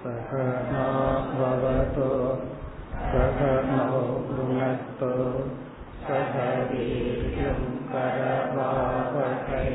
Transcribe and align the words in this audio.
सहना 0.00 0.86
भवतु 1.36 2.08
सहनौ 3.10 4.00
भुनस्तु 4.28 5.10
सह 6.06 6.32
वीर्यं 6.70 7.60
करवावहै 7.92 9.70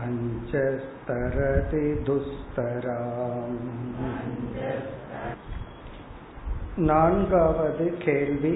अञ्चस्तरति 0.00 1.84
दुस्तराम् 2.04 3.58
நான்காவது 6.86 7.86
கேள்வி 8.04 8.52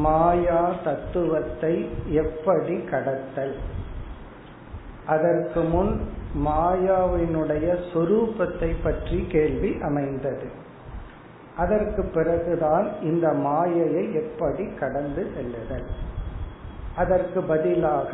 மாயா 0.00 0.62
தத்துவத்தை 0.84 1.72
எப்படி 2.22 2.76
கடத்தல் 2.90 3.54
அதற்கு 5.08 5.60
முன் 5.70 5.92
மாயாவினுடைய 6.44 7.68
சொரூபத்தை 7.92 8.70
பற்றி 8.82 9.18
கேள்வி 9.26 9.70
அமைந்தது 9.82 10.48
அதற்கு 11.56 12.04
பிறகுதான் 12.08 12.88
இந்த 13.02 13.28
மாயையை 13.40 14.04
எப்படி 14.14 14.66
கடந்து 14.80 15.24
செல்லுதல் 15.34 15.88
அதற்கு 16.96 17.42
பதிலாக 17.44 18.12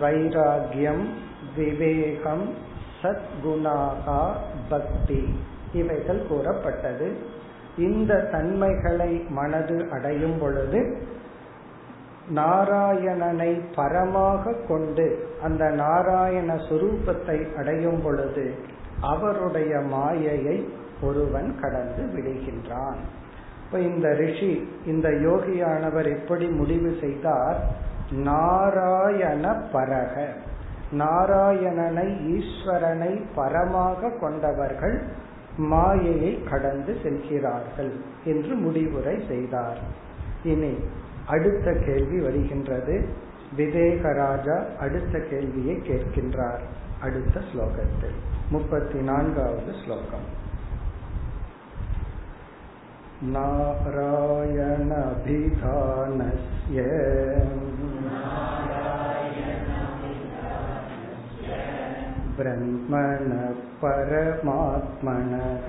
வைராகியம் 0.00 1.04
விவேகம் 1.56 2.54
சத்குணாகா 3.02 4.32
பக்தி. 4.68 5.34
இவைகள் 5.72 6.26
கூறப்பட்டது. 6.26 7.16
இந்த 7.78 8.28
தன்மைகளை 8.32 9.24
மனது 9.28 9.88
அடையும் 9.90 10.38
பொழுது 10.38 11.02
நாராயணனை 12.34 13.60
பரமாக 13.76 14.66
கொண்டு 14.68 15.28
அந்த 15.42 15.70
நாராயண 15.70 16.54
சுரூபத்தை 16.54 17.56
அடையும் 17.56 18.02
பொழுது 18.02 18.54
அவருடைய 19.00 19.80
மாயையை 19.80 20.68
ஒருவன் 21.02 21.60
கடந்து 21.60 22.02
விடுகின்றான். 22.02 23.00
இப்ப 23.64 23.78
இந்த 23.78 24.08
ரிஷி 24.14 24.68
இந்த 24.86 25.08
யோகியானவர் 25.08 26.08
எப்படி 26.18 26.46
முடிவு 26.46 26.96
செய்தார்? 27.00 27.88
நாராயண 28.12 29.62
பரக. 29.72 30.26
நாராயணனை 30.98 32.06
ஈஸ்வரனை 32.36 33.22
பரமாக 33.36 34.18
கொண்டவர்கள் 34.18 35.02
மாயையை 35.56 36.42
கடந்து 36.42 36.96
செல்கிறார்கள் 37.02 37.92
என்று 38.24 38.54
முடிவுரை 38.54 39.24
செய்தார். 39.28 39.78
இனி 40.44 40.74
அடுத்த 41.26 41.72
கேள்வி 41.72 42.20
வருகின்றது. 42.20 43.04
விவேகராஜா 43.56 44.76
அடுத்த 44.80 45.18
கேள்வியை 45.18 45.76
கேட்கின்றார். 45.76 46.60
அடுத்த 47.00 47.40
ஸ்லோகத்தில். 47.40 48.18
முப்பத்தி 48.50 48.98
நான்காவது 48.98 49.72
ஸ்லோகம் 49.84 50.38
நாராயணபிதானஸ்ய 53.34 54.68
ब्रह्मण 62.39 63.29
परमात्मनः 63.81 65.67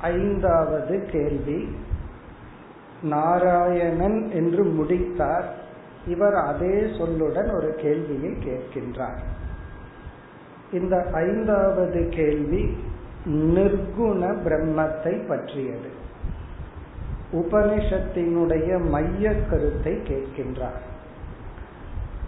ஐந்தாவது 0.00 1.06
கேள்வி. 1.12 1.76
நாராயணன் 3.02 4.30
என்று 4.30 4.64
முடித்தார். 4.64 5.54
இவர் 6.06 6.34
அதே 6.34 6.80
சொல்லுடன் 6.80 7.54
ஒரு 7.54 7.74
கேள்வியை 7.74 8.32
கேட்கின்றார். 8.32 9.18
இந்த 10.72 11.06
ஐந்தாவது 11.12 12.08
கேள்வி 12.08 12.76
நிர்குண 13.26 14.34
பிரம்மத்தை 14.44 15.28
பற்றியது. 15.28 16.04
உபனிஷத்தினுடைய 17.32 18.88
மைய 18.88 19.34
கருத்தை 19.34 19.92
கேட்கின்றார். 19.92 20.80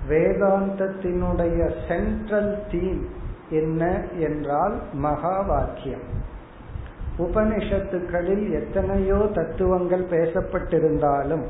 வேதாந்தத்தினுடைய 0.09 1.89
சென்ட்ரல் 1.89 2.63
தீம் 2.71 3.09
என்ன 3.51 4.03
என்றால் 4.19 4.81
மகா 4.93 5.41
வாக்கியம் 5.41 6.27
உபனிஷத்துக்களில் 7.19 8.45
எத்தனையோ 8.61 9.19
தத்துவங்கள் 9.39 10.05
பேசப்பட்டிருந்தாலும் 10.11 11.47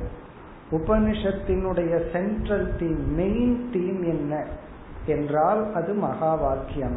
உபனிஷத்தினுடைய 0.79 1.93
சென்ட்ரல் 2.12 2.69
தீம் 2.77 3.05
மெயின் 3.15 3.59
தீம் 3.71 4.03
என்ன 4.15 4.33
என்றால் 5.06 5.62
அது 5.75 5.93
மகா 6.06 6.33
வாக்கியம் 6.45 6.97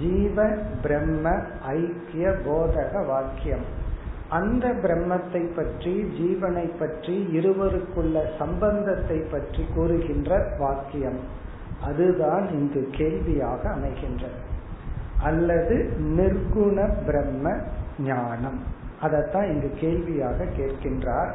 ஜீவ 0.00 0.44
பிரம்ம 0.82 1.32
ஐக்கிய 1.72 2.26
போதக 2.46 2.92
வாக்கியம். 3.06 3.64
அந்த 4.28 4.66
பிரம்மத்தை 4.84 5.42
பற்றி 5.56 5.92
ஜீவனை 6.18 6.64
பற்றி 6.78 7.16
இருவருக்குள்ள 7.38 8.16
சம்பந்தத்தை 8.38 9.18
பற்றி 9.32 9.62
கூறுகின்ற 9.74 10.38
வாக்கியம். 10.58 11.20
அதுதான் 11.80 12.46
இங்கு 12.58 12.82
கேள்வியாக 12.90 13.62
அமைகின்றது. 13.76 14.38
அல்லது 15.22 15.76
நிர்குண 16.16 16.78
பிரம்ம 17.06 17.54
ஞானம். 17.98 18.62
அதைத்தான் 19.00 19.50
இங்கு 19.50 19.70
கேள்வியாக 19.70 20.44
கேட்கின்றார். 20.44 21.32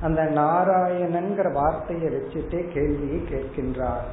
அந்த 0.00 0.22
நாராயணன்கிற 0.22 1.52
வார்த்தையை 1.52 2.14
வச்சுட்டே 2.14 2.68
கேள்வியை 2.68 3.18
கேட்கின்றார். 3.30 4.06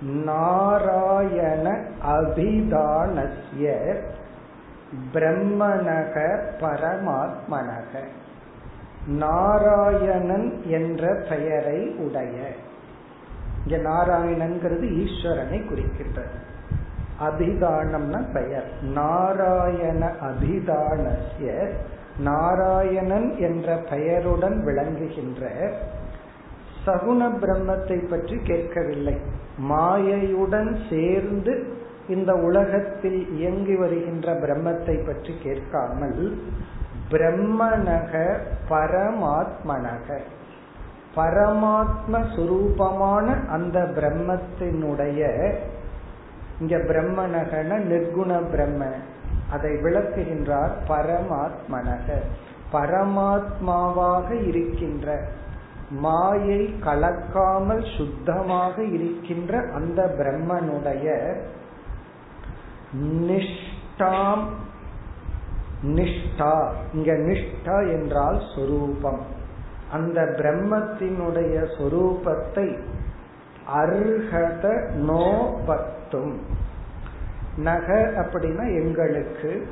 நாராயண 0.00 1.84
அபிதானசிய 2.06 3.96
பிரம்மணக 5.14 6.40
பரமாத்மனக. 6.60 8.04
நாராயணன் 9.06 10.62
என்ற 10.66 11.24
பெயரை 11.28 11.88
உடைய. 11.88 12.48
இங்க 13.66 13.90
நாராயணன்கிறது 13.90 15.04
ஈஸ்வரனை 15.04 15.64
குறிக்கின்றது. 15.66 16.52
அபிதானம்னா 17.26 18.20
பெயர். 18.32 18.68
நாராயண 18.94 20.02
அபிதானசிய 20.28 21.48
நாராயணன் 22.18 23.28
என்ற 23.38 23.76
பெயருடன் 23.90 24.58
விளங்குகின்ற 24.64 25.52
சகுண 26.84 27.20
பிரம்மத்தை 27.42 27.98
பற்றி 28.08 28.36
கேட்கவில்லை. 28.42 29.16
மாயையுடன் 29.70 30.70
சேர்ந்து 30.90 31.52
இந்த 32.08 32.32
உலகத்தில் 32.48 33.20
இயங்கி 33.32 33.76
வருகின்ற 33.76 34.34
பிரம்மத்தை 34.34 34.96
பற்றி 35.06 35.34
கேட்காமல் 35.42 36.22
பிரம்மனக 37.10 38.12
பரமாத்மனக. 38.70 40.18
பரமாத்ம 41.16 42.20
சுரூபமான 42.34 43.26
அந்த 43.48 43.78
பிரம்மத்தினுடைய 43.96 45.20
இங்க 46.60 46.76
பிரம்மனகன 46.76 47.78
நிர்குண 47.78 48.42
பிரம்ம. 48.50 48.84
அதை 49.50 49.70
விளக்குகின்றார் 49.70 50.70
பரமாத்மனக. 50.88 52.16
பரமாத்மாவாக 52.72 54.46
இருக்கின்ற 54.46 55.22
மாயை 55.90 56.74
கலக்காமல் 56.84 57.96
சுத்தமாக 57.96 58.84
இருக்கின்ற 58.84 59.64
அந்த 59.74 60.14
பிரம்மனுடைய 60.18 61.36
நிஷ்டாம் 63.02 64.44
நிஷ்டா. 65.82 66.68
இங்க 66.94 67.12
நிஷ்டா 67.12 67.92
என்றால் 67.92 68.42
சொரூபம். 68.54 69.20
அந்த 69.92 70.22
பிரம்மத்தினுடைய 70.22 71.66
சொரூபத்தை 71.78 72.78
அர்ஹத 73.74 74.94
மட்டும் 76.14 76.32
நக 77.56 77.88
அப்படின்னா 78.16 78.64
எங்களுக்கு. 78.82 79.66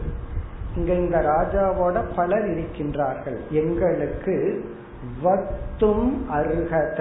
இங்க 0.77 0.93
இந்த 0.93 1.19
ராஜாவோட 1.19 2.03
பலர் 2.17 2.47
இருக்கின்றார்கள். 2.51 3.39
எங்களுக்கு 3.51 4.65
வத்தும் 5.23 6.07
அருகத 6.29 7.01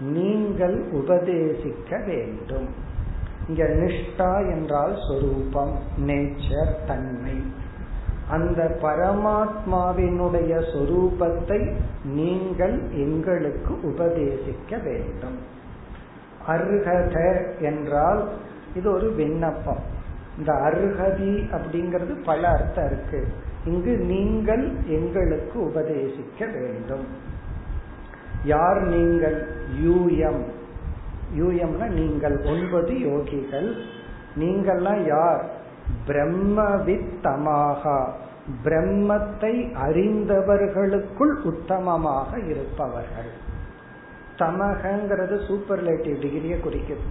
நீங்கள் 0.00 0.76
உபதேசிக்க 0.92 1.90
வேண்டும். 2.06 2.68
இங்க 3.48 3.64
நிஷ்டா 3.64 4.30
என்றால் 4.50 4.94
சொரூபம் 5.08 5.74
நேச்சர் 5.98 6.74
தன்மை. 6.86 7.36
அந்த 8.30 8.60
பரமாத்மாவினுடைய 8.82 10.52
சொரூபத்தை 10.72 11.60
நீங்கள் 12.04 12.76
எங்களுக்கு 12.90 13.72
உபதேசிக்க 13.82 14.78
வேண்டும். 14.84 15.38
அருகத 16.46 17.16
என்றால் 17.60 18.22
இது 18.74 18.90
ஒரு 18.90 19.12
விண்ணப்பம். 19.12 20.00
இந்த 20.38 20.52
அருகதி 20.52 21.48
அப்படிங்கிறது 21.52 22.24
பல 22.24 22.48
அர்த்தம் 22.48 22.86
இருக்கு. 22.86 23.28
இங்கு 23.64 23.96
நீங்கள் 23.96 24.72
எங்களுக்கு 24.86 25.60
உபதேசிக்க 25.60 26.38
வேண்டும். 26.38 27.06
யார் 28.44 28.80
நீங்கள்? 28.80 29.48
யூஎம். 29.84 30.44
யூஎம்னா 31.38 31.86
நீங்கள். 31.86 32.44
ஒன்பது 32.44 32.92
யோகிகள். 32.92 33.76
நீங்கள்லாம் 34.38 35.06
யார்? 35.06 35.50
பிரம்மவித்தமாக. 36.06 38.08
பிரம்மத்தை 38.64 39.72
அறிந்தவர்களுக்குள் 39.72 41.18
உத்தமமாக 41.18 42.48
இருப்பவர்கள். 42.48 43.30
தமகங்கிறது 44.38 45.40
சூப்பர்லேட்டிவ் 45.48 46.02
டிகிரியை 46.02 46.60
குறிக்குது. 46.60 47.06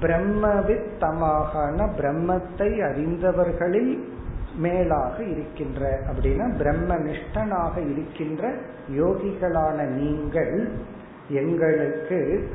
பிரம்மவித் 0.00 0.90
தமாகன 1.00 1.88
பிரம்மத்தை 1.98 2.70
அறிந்தவர்களில் 2.90 3.92
மேலாக 4.56 5.24
இருக்கின்ற 5.24 6.00
அப்படின்னா 6.10 6.56
பிரம்ம 6.56 6.96
நிஷ்டனாக 6.96 7.90
இருக்கின்ற 7.90 8.52
யோகிகளான 8.96 9.86
நீங்கள் 9.88 10.70
எங்களுக்கு 11.28 12.48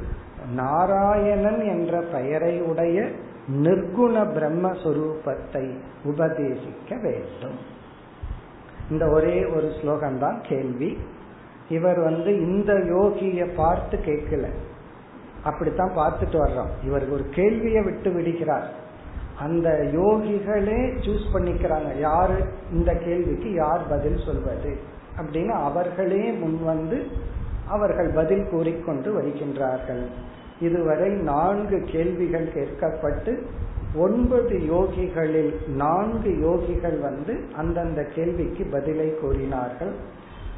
நாராயணன் 0.53 1.59
என்ற 1.59 2.01
பெயரை 2.01 2.61
உடைய 2.61 3.09
நிர்குண 3.53 4.15
பிரம்மஸ்வரூபத்தை 4.35 5.73
உபதேசிக்க 6.03 6.97
வேண்டும். 7.01 7.57
இந்த 8.89 9.07
ஒரே 9.07 9.45
ஒரு 9.45 9.71
ஸ்லோகம் 9.81 10.19
தான் 10.19 10.41
கேள்வி. 10.43 10.97
இவர் 11.69 11.99
வந்து 11.99 12.39
இந்த 12.39 12.73
யோகிய 12.73 13.45
பார்த்து 13.55 13.97
கேட்கல. 13.97 14.47
அப்படித்தான் 15.43 15.97
பார்த்துட்டு 15.97 16.33
வர்றோம். 16.33 16.85
இவர் 16.85 17.09
ஒரு 17.09 17.25
கேள்வியை 17.29 17.83
விட்டு 17.83 18.11
விடுகிறார். 18.11 18.71
அந்த 19.39 19.69
யோகிகளே 19.69 20.93
சூஸ் 21.01 21.25
பண்ணிக்கிறாங்க. 21.33 21.99
யாரு? 21.99 22.43
இந்த 22.71 22.93
கேள்விக்கு 22.93 23.53
யார் 23.53 23.87
பதில் 23.89 24.19
சொல்வது? 24.25 24.77
அப்படின்னு 25.17 25.49
அவர்களே 25.49 26.31
முன் 26.31 26.63
வந்து 26.63 27.05
அவர்கள் 27.67 28.09
பதில் 28.09 28.49
கூறிக்கொண்டு 28.49 29.21
வருகின்றார்கள். 29.21 30.05
இதுவரை 30.59 31.09
நான்கு 31.09 31.81
கேள்விகள் 31.91 32.49
கேட்கப்பட்டு 32.53 33.41
ஒன்பது 33.95 34.57
யோகிகளில் 34.57 35.67
நான்கு 35.67 36.29
யோகிகள் 36.29 37.01
வந்து 37.01 37.43
அந்தந்த 37.55 38.03
கேள்விக்கு 38.03 38.65
பதிலை 38.71 39.19
கூறினார்கள். 39.19 39.93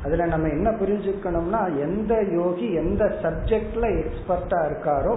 அதுல 0.05 0.25
நம்ம 0.25 0.47
என்ன 0.47 0.69
புரிஞ்சுக்கணும்னா 0.81 1.61
எந்த 1.79 2.13
யோகி 2.31 2.67
எந்த 2.73 3.03
சப்ஜெக்ட்ல 3.23 3.85
எக்ஸ்பர்ட்டா 4.01 4.59
இருக்காரோ 4.69 5.15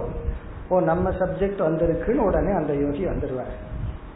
ஓ 0.69 0.79
நம்ம 0.79 1.09
சப்ஜெக்ட் 1.09 1.61
வந்திருக்குன்னு 1.67 2.25
உடனே 2.29 2.51
அந்த 2.51 2.73
யோகி 2.85 3.05
வந்துடுவார் 3.05 3.53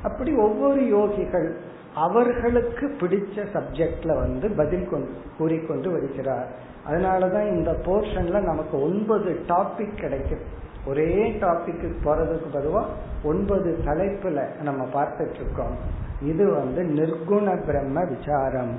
அப்படி 0.03 0.31
ஒவ்வொரு 0.35 0.81
யோகிகள் 0.97 1.47
அவர்களுக்கு 1.95 2.85
பிடிச்ச 3.01 3.43
சப்ஜெக்ட்ல 3.53 4.11
வந்து 4.19 4.47
பதில் 4.51 4.87
கொண்டு 4.89 5.09
கூறிக்கொண்டு 5.37 5.91
வருகிறார். 5.91 6.47
அதனாலதான் 6.87 7.47
இந்த 7.55 7.71
போர்ஷன்ல 7.85 8.39
நமக்கு 8.41 8.75
ஒன்பது 8.81 9.31
டாபிக் 9.47 9.99
கிடைக்கும் 9.99 10.45
ஒரே 10.85 11.11
டாபிக்கு 11.41 11.89
போறதுக்கு 12.05 12.47
பதுவா 12.53 12.81
ஒன்பது 13.23 13.69
தலைப்புல 13.85 14.39
நம்ம 14.61 14.87
பார்த்துட்டு 14.93 15.39
இருக்கோம். 15.41 15.75
இது 16.21 16.45
வந்து 16.51 16.81
நிர்குண 16.97 17.47
பிரம்ம 17.65 18.03
விசாரம். 18.03 18.73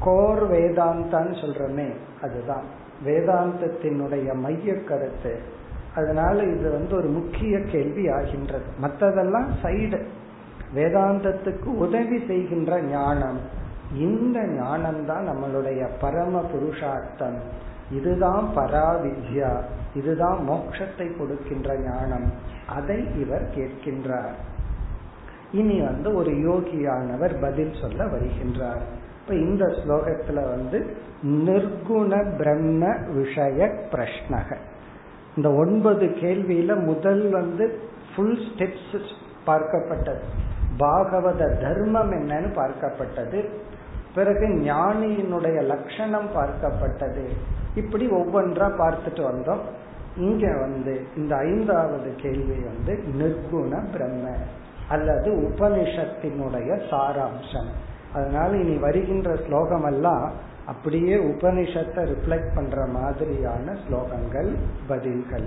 கோர் 0.00 0.50
வேதாந்தான்னு 0.50 1.34
சொல்றமே 1.34 1.92
அதுதான். 2.22 2.82
வேதாந்தத்தினுடைய 3.04 4.34
மைய 4.34 4.84
கருத்து 4.84 5.62
அதனால 5.94 6.42
இது 6.42 6.70
வந்து 6.70 6.96
ஒரு 6.96 7.08
முக்கிய 7.08 7.60
கேள்வி 7.60 8.08
ஆகின்றது. 8.08 8.64
மற்றதெல்லாம் 8.82 9.48
சைடு. 9.62 10.04
வேதாந்தத்துக்கு 10.74 11.64
உதவி 11.64 12.24
செய்கின்ற 12.26 12.82
ஞானம். 12.82 13.38
இந்த 13.96 14.46
ஞானம் 14.46 15.06
தான் 15.06 15.28
நம்மளுடைய 15.28 15.88
பரம 16.00 16.44
புருஷார்த்தம். 16.52 17.38
இதுதான் 17.92 18.48
பராவித்யா. 18.56 19.60
இதுதான் 19.94 20.48
மோட்சத்தை 20.48 21.18
கொடுக்கின்ற 21.18 21.78
ஞானம். 21.78 22.32
அதை 22.68 23.20
இவர் 23.20 23.50
கேட்கின்றார். 23.56 24.32
இனி 25.52 25.80
வந்து 25.80 26.14
ஒரு 26.14 26.30
யோகியானவர் 26.30 27.40
பதில் 27.40 27.74
சொல்ல 27.80 28.04
வருகின்றார். 28.04 28.82
இப்ப 29.26 29.36
இந்த 29.36 29.64
ஸ்லோகத்துல 29.64 30.34
வந்து 30.34 30.96
நிர்குண 31.22 32.36
பிரம்ம 32.36 32.96
விஷய 33.06 33.66
பிரஷ்னக. 33.92 34.56
இந்த 35.36 35.52
ஒன்பது 35.52 36.06
கேள்வியில 36.06 36.84
முதல் 36.84 37.30
வந்து 37.30 37.78
ஃபுல் 38.16 38.38
ஸ்டெப்ஸ் 38.38 39.12
பார்க்கப்பட்டது. 39.46 40.20
பாகவத 40.78 41.60
தர்மம் 41.60 42.12
என்னன்னு 42.12 42.50
பார்க்கப்பட்டது. 42.54 43.48
பிறகு 44.14 44.46
ஞானியினுடைய 44.48 45.62
லட்சணம் 45.62 46.28
பார்க்கப்பட்டது. 46.36 47.26
இப்படி 47.74 48.06
ஒவ்வொன்றா 48.06 48.68
பார்த்துட்டு 48.78 49.24
வந்தோம். 49.30 49.60
இங்க 50.16 50.56
வந்து 50.58 51.06
இந்த 51.16 51.36
ஐந்தாவது 51.36 52.14
கேள்வி 52.16 52.58
வந்து 52.64 53.02
நிர்குண 53.18 53.84
பிரம்ம 53.92 54.28
அல்லது 54.88 55.30
உபனிஷத்தினுடைய 55.30 56.80
சாராம்சம். 56.90 57.70
அதனால 58.14 58.56
இனி 58.56 58.76
வருகின்ற 58.76 59.36
ஸ்லோகம் 59.46 59.84
எல்லாம் 59.84 60.32
அப்படியே 60.66 61.16
உபனிஷத்தை 61.16 62.14
ரிஃப்ளெக்ட் 62.14 62.54
பண்ற 62.54 62.86
மாதிரியான 62.86 63.76
ஸ்லோகங்கள் 63.88 64.56
பதில்கள். 64.86 65.46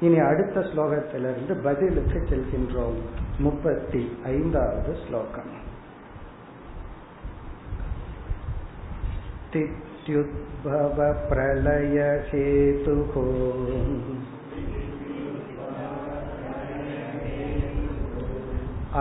இனி 0.00 0.18
அடுத்த 0.18 0.60
ஸ்லோகத்திலிருந்து 0.60 1.52
பதிலுக்கு 1.62 2.22
செல்கின்றோம். 2.30 3.00
முப்பத்தி 3.38 4.16
ஐந்தாவது 4.24 4.96
ஸ்லோகம். 5.08 5.60
தித்யுத்பவ 9.52 11.14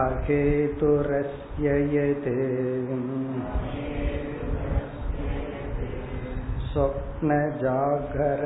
अहेतुरस्य 0.03 1.75
यत् 1.95 2.31
स्वप्नजागर 6.71 8.43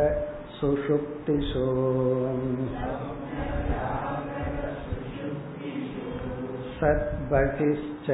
सुषुप्तिषु 0.60 1.66
सद्बहिश्च 6.80 8.08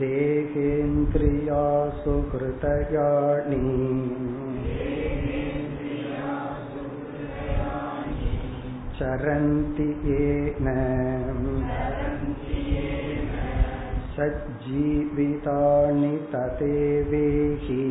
देहेन्द्रियासु 0.00 2.14
हृदयाणि 2.32 3.60
चरन्ति 8.99 9.89
येन। 10.05 10.67
सज्जीवितानि 14.15 16.13
ततेवेहि 16.33 17.83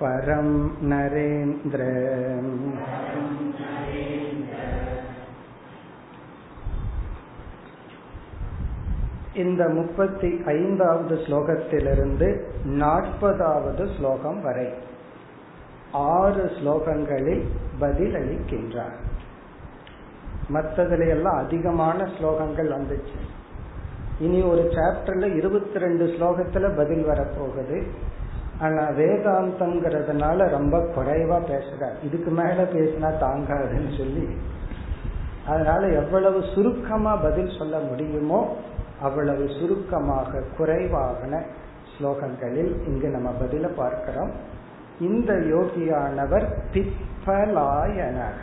परं 0.00 0.48
नरेन्द्र। 0.82 1.80
இந்த 9.34 9.68
முப்பத்தி 9.68 10.30
ஐந்தாவது 10.46 11.14
ஸ்லோகத்திலிருந்து 11.16 12.28
நாற்பதாவது 12.64 13.84
ஸ்லோகம் 13.96 14.40
வரை. 14.42 14.68
ஆறு 15.92 16.44
ஸ்லோகங்களில் 16.44 17.42
பதிலளிக்கின்றார். 17.80 18.98
மற்றதுல 20.54 21.08
எல்லாம் 21.08 21.36
அதிகமான 21.36 22.04
ஸ்லோகங்கள் 22.04 22.72
வந்துச்சு. 22.72 23.20
இனி 24.18 24.42
ஒரு 24.42 24.72
சாப்டர்ல 24.74 25.34
இருபத்தி 25.36 25.78
ரெண்டு 25.78 26.06
ஸ்லோகத்துல 26.06 26.76
பதில் 26.76 27.06
வரப்போகுது. 27.06 27.86
ஆனா 28.60 28.82
வேதாந்தம்ங்கிறதுனால 28.82 30.48
ரொம்ப 30.48 30.78
குறைவா 30.78 31.40
பேசுறார். 31.40 32.04
இதுக்கு 32.04 32.30
மேல 32.30 32.62
பேசினா 32.62 33.12
தாங்காதுன்னு 33.20 33.96
சொல்லி. 33.96 34.28
அதனால 35.46 35.88
எவ்வளவு 35.88 36.44
சுருக்கமா 36.54 37.16
பதில் 37.16 37.58
சொல்ல 37.58 37.78
முடியுமோ 37.78 38.56
அவ்வளவு 39.02 39.48
சுருக்கமாக 39.60 40.42
குறைவாகன 40.58 41.42
ஸ்லோகங்களில் 41.98 42.86
இங்கு 42.86 43.08
நம்ம 43.08 43.34
பதில 43.40 43.66
பார்க்கிறோம். 43.66 44.30
இந்த 45.00 45.32
யோகியானவர் 45.34 46.46
பிப்பலாயனக 46.72 48.42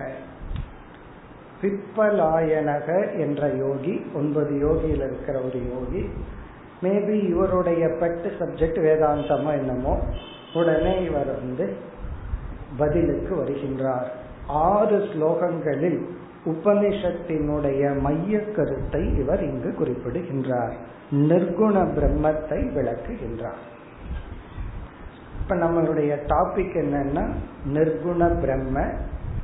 பிப்பலாயனக 1.62 2.88
என்ற 3.20 3.50
யோகி 3.56 3.94
ஒன்பது 4.14 4.54
யோகியில் 4.66 5.04
இருக்கிற 5.06 5.40
ஒரு 5.40 5.60
யோகி. 5.74 6.02
மேபி 6.82 7.16
இவருடைய 7.30 7.84
பெட்டு 8.02 8.30
சப்ஜெக்ட் 8.40 8.80
வேதாந்தமோ 8.88 9.52
என்னமோ 9.52 10.00
உடனே 10.54 11.04
இவர் 11.04 11.32
வந்து 11.36 11.66
பதிலுக்கு 12.78 13.34
வருகின்றார். 13.36 14.10
ஆறு 14.48 14.98
ஸ்லோகங்களில் 14.98 16.00
உபனிஷத்தினுடைய 16.46 18.02
மைய 18.02 18.40
கருத்தை 18.52 19.18
இவர் 19.18 19.44
இங்கு 19.44 19.74
குறிப்பிடுகின்றார். 19.74 20.76
நிர்குண 21.12 21.76
பிரம்மத்தை 21.98 22.60
விளக்குகின்றார். 22.76 23.64
இப்ப 25.50 25.66
நம்மளுடைய 25.66 26.14
டாபிக் 26.28 26.74
என்னன்னா 26.76 27.30
நிர்குண 27.74 28.40
பிரம்ம 28.40 28.86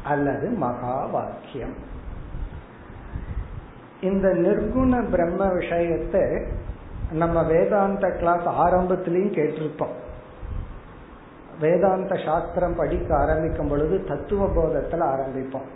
அல்லது 0.04 0.50
மகா 0.50 1.06
வாக்கியம் 1.06 1.76
இந்த 4.02 4.28
நிர்குண 4.28 5.10
பிரம்ம 5.10 5.48
விஷயத்தை 5.54 6.22
நம்ம 7.12 7.44
வேதாந்த 7.44 8.10
கிளாஸ் 8.10 8.42
ஆரம்பத்திலையும் 8.42 9.36
கேட்டிருப்போம். 9.38 9.94
வேதாந்த 11.60 12.16
சாஸ்திரம் 12.26 12.76
படிக்க 12.76 13.18
ஆரம்பிக்கும் 13.18 13.68
பொழுது 13.68 14.04
தத்துவ 14.04 14.46
போதத்துல 14.46 15.04
ஆரம்பிப்போம். 15.16 15.68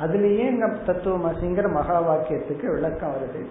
அதுலயே 0.00 0.50
நம் 0.50 0.84
தத்துவமசிங்கிற 0.86 1.72
மகா 1.72 2.02
வாக்கியத்துக்கு 2.02 2.66
விளக்கம் 2.66 3.10
வருது. 3.10 3.46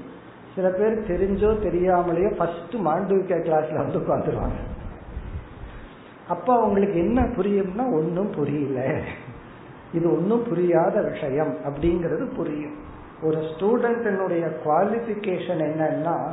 சில 0.55 0.69
பேர் 0.69 1.03
தெரிஞ்சோ 1.07 1.49
தெரியாமலேயோ 1.67 2.35
ஃபர்ஸ்ட் 2.35 2.75
மாண்டவிக்க 2.75 3.35
கிளாஸ்ல 3.35 3.75
வந்து 3.75 3.99
உட்காந்துருவாங்க 3.99 4.75
அப்ப 6.29 6.55
அவங்களுக்கு 6.55 6.99
என்ன 6.99 7.21
புரியும்னா 7.21 7.91
ஒன்னும் 7.91 8.29
புரியல. 8.29 9.01
இது 9.93 10.11
ஒன்னும் 10.11 10.43
புரியாத 10.43 11.01
விஷயம் 11.01 11.57
அப்படிங்கிறது 11.69 12.35
புரியும். 12.35 12.85
ஒரு 13.21 13.37
ஸ்டூடெண்டினுடைய 13.37 14.51
குவாலிபிகேஷன் 14.65 15.63
என்னன்னா 15.69 16.31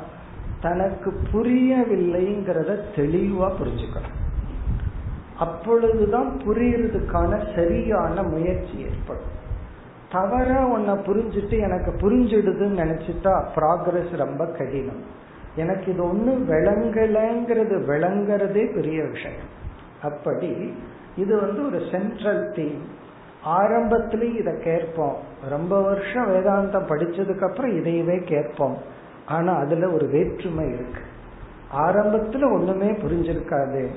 தனக்கு 0.61 1.13
புரியவில்லைங்கிறத 1.33 2.81
தெளிவா 2.97 3.49
புரிஞ்சுக்கணும். 3.61 4.21
அப்பொழுதுதான் 5.39 6.41
புரியறதுக்கான 6.47 7.57
சரியான 7.57 8.23
முயற்சி 8.23 8.77
ஏற்படும். 8.79 9.33
தவறா 10.13 10.67
உன்னை 10.67 10.95
புரிஞ்சுட்டு 10.95 11.61
எனக்கு 11.61 11.91
புரிஞ்சிடுதுன்னு 11.91 12.81
நினைச்சிட்டா 12.83 13.45
ப்ராக்ரஸ் 13.57 14.17
ரொம்ப 14.17 14.47
கடினம். 14.47 15.03
எனக்கு 15.57 15.93
இது 15.93 16.09
ஒன்றும் 16.09 16.49
விளங்கலைங்கிறது 16.51 17.77
விளங்குறதே 17.91 18.75
பெரிய 18.75 19.05
விஷயம். 19.05 19.63
அப்படி 20.05 20.75
இது 21.17 21.41
வந்து 21.41 21.67
ஒரு 21.67 21.81
சென்ட்ரல் 21.91 22.53
தீம் 22.55 23.03
ஆரம்பத்திலேயே 23.45 24.39
இதை 24.39 24.59
கேட்போம். 24.59 25.17
ரொம்ப 25.49 25.83
வருஷம் 25.83 26.29
வேதாந்தம் 26.29 26.89
படிச்சதுக்கு 26.89 27.49
அப்புறம் 27.49 27.71
இதையவே 27.71 28.25
கேட்போம். 28.25 28.77
ஆனா 29.27 29.53
அதுல 29.53 29.91
ஒரு 29.91 30.07
வேற்றுமை 30.07 30.67
இருக்கு. 30.67 31.01
ஆரம்பத்துல 31.77 32.53
ஒண்ணுமே 32.53 32.91
புரிஞ்சிருக்காது. 32.91 33.89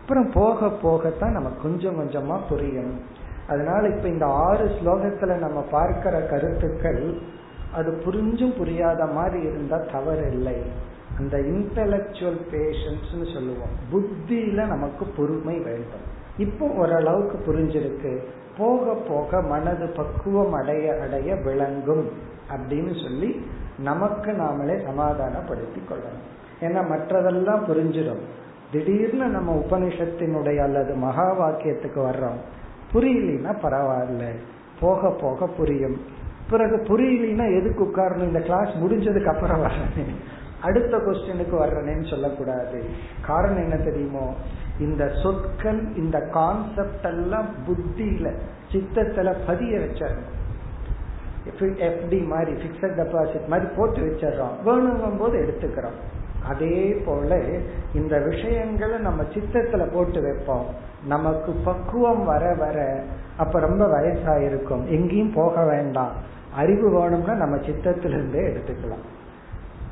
அப்புறம் 0.00 0.30
போக 0.34 0.66
போகத்தான் 0.66 1.30
நம்ம 1.30 1.50
கொஞ்சம் 1.62 1.98
கொஞ்சமா 2.00 2.40
புரியும். 2.48 3.00
அதனால 3.48 3.88
இப்ப 3.88 4.08
இந்த 4.08 4.26
ஆறு 4.26 4.64
ஸ்லோகத்துல 4.64 5.38
நம்ம 5.38 5.60
பார்க்கிற 5.70 6.20
கருத்துக்கள் 6.20 7.18
அது 7.74 8.02
புரிஞ்சும் 8.04 8.56
புரியாத 8.56 9.06
மாதிரி 9.06 9.42
இருந்தா 9.42 9.76
தவறு 9.92 10.26
இல்லை 10.32 10.62
அந்த 11.18 11.38
இன்டலக்சுவல் 11.38 12.40
பேஷன்ஸ் 12.52 13.32
சொல்லுவோம். 13.32 13.74
புத்தியில 13.92 14.66
நமக்கு 14.66 15.06
பொறுமை 15.06 15.58
வேண்டும். 15.58 16.14
இப்போ 16.36 16.66
ஓரளவுக்கு 16.66 17.52
புரிஞ்சிருக்கு. 17.52 18.18
போக 18.58 18.94
போக 18.94 19.42
மனது 19.42 19.86
பக்குவம் 19.86 20.52
அடைய 20.52 21.00
அடைய 21.00 21.34
விளங்கும் 21.34 22.08
அப்படின்னு 22.50 23.02
சொல்லி 23.02 23.46
நமக்கு 23.78 24.32
நாமளே 24.32 24.84
சமாதானப்படுத்தி 24.84 25.80
கொள்ளணும். 25.80 26.64
ஏன்னா 26.64 26.78
மற்றதெல்லாம் 26.78 27.64
புரிஞ்சிடும். 27.68 28.20
திடீர்னு 28.72 29.26
நம்ம 29.26 29.64
உபனிஷத்தினுடைய 29.68 30.56
அல்லது 30.56 30.94
மகா 30.94 31.40
வாக்கியத்துக்கு 31.40 32.00
வர்றோம். 32.00 32.38
புரியலனா 32.92 33.56
பரவாயில்ல. 33.62 34.34
போக 34.80 35.10
போக 35.10 35.46
புரியும். 35.46 36.00
பிறகு 36.50 36.76
புரியலனா 36.76 37.60
எதுக்கு 37.60 37.84
உட்காரணும்? 37.84 38.22
இந்த 38.22 38.40
கிளாஸ் 38.40 38.68
முடிஞ்சதுக்கு 38.68 39.26
அப்புறம் 39.26 39.62
வரணும். 39.62 40.14
அடுத்த 40.62 40.96
கொஸ்டினுக்கு 40.96 41.54
வர்றேன்னு 41.60 42.10
சொல்லக்கூடாது. 42.10 42.84
காரணம் 43.26 43.70
என்ன 43.70 43.76
தெரியுமோ? 43.76 44.34
இந்த 44.80 45.10
சொற்கள் 45.22 45.94
இந்த 45.96 46.20
கான்செப்ட் 46.20 47.04
எல்லாம் 47.04 47.46
புத்தியில 47.68 48.32
சித்தத்துல 48.72 49.34
பதிய 49.46 49.78
வச்சிடணும். 49.78 50.34
எஃப்டி 51.60 52.26
மாதிரி 52.26 52.52
பிக்சட் 52.52 52.96
டெபாசிட் 52.96 53.46
மாதிரி 53.46 53.68
போட்டு 53.76 54.00
வச்சிடறோம். 54.00 54.54
வேணுங்கும் 54.64 55.18
போது 55.18 55.38
எடுத்துக்கிறோம். 55.38 56.24
அதே 56.46 57.02
போல 57.06 57.40
இந்த 57.94 58.18
விஷயங்களை 58.18 58.98
நம்ம 58.98 59.22
சித்தத்துல 59.22 59.92
போட்டு 59.92 60.22
வைப்போம். 60.22 60.66
நமக்கு 61.06 61.52
பக்குவம் 61.52 62.24
வர 62.24 62.54
வர 62.54 63.02
அப்ப 63.36 63.60
ரொம்ப 63.60 63.86
வயசாயிருக்கும். 63.86 64.86
எங்கேயும் 64.86 65.32
போக 65.32 65.64
வேண்டாம். 65.64 66.12
அறிவு 66.54 66.90
வேணும்னா 66.90 67.34
நம்ம 67.34 67.56
சித்தத்திலிருந்தே 67.56 68.52
எடுத்துக்கலாம். 68.52 69.15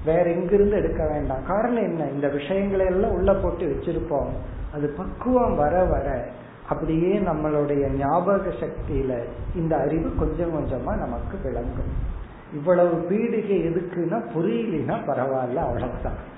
வேற 0.04 0.30
எங்கிருந்து 0.30 0.76
எடுக்க 0.76 1.06
வேண்டாம். 1.06 1.46
காரணம் 1.46 1.82
என்ன? 1.82 2.04
இந்த 2.04 2.28
விஷயங்களை 2.28 2.86
எல்லாம் 2.86 3.10
உள்ள 3.10 3.34
போட்டு 3.34 3.66
வச்சிருப்போம். 3.66 4.28
அது 4.74 4.94
பக்குவம் 4.96 5.56
வர 5.56 5.84
வர 5.84 6.28
அப்படியே 6.68 7.18
நம்மளுடைய 7.18 7.88
ஞாபக 7.88 8.48
சக்தியில 8.48 9.24
இந்த 9.54 9.76
அறிவு 9.76 10.14
கொஞ்சம் 10.14 10.52
கொஞ்சமா 10.52 10.96
நமக்கு 10.96 11.38
விளங்கும். 11.42 12.22
இவ்வளவு 12.54 13.06
பீடிகை 13.10 13.56
எதுக்குன்னா 13.56 14.22
புரியலினா 14.34 14.94
பரவாயில்ல 14.94 15.54
அவ்வளவுதான். 15.54 16.32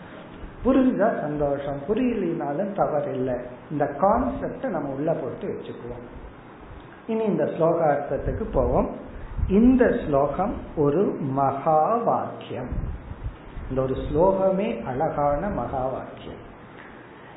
புரிஞ்சா 0.64 1.20
சந்தோஷம்? 1.20 1.78
புரியலினாலும் 1.88 2.74
தவறில்லை. 2.74 3.40
இந்த 3.70 3.84
கான்செப்ட 3.84 4.68
நம்ம 4.68 4.94
உள்ள 4.94 5.12
போட்டு 5.12 5.48
வச்சுக்குவோம். 5.48 6.06
இனி 7.06 7.24
இந்த 7.24 7.44
ஸ்லோகார்த்தத்துக்கு 7.44 8.44
போவோம். 8.52 8.90
இந்த 9.48 9.94
ஸ்லோகம் 10.06 10.54
ஒரு 10.76 11.16
மகா 11.20 11.96
வாக்கியம். 11.96 12.94
இந்த 13.68 13.82
ஒரு 13.82 13.94
ஸ்லோகமே 13.94 14.84
அழகான 14.84 15.48
மகா 15.48 15.86
வாக்கியம் 15.86 16.42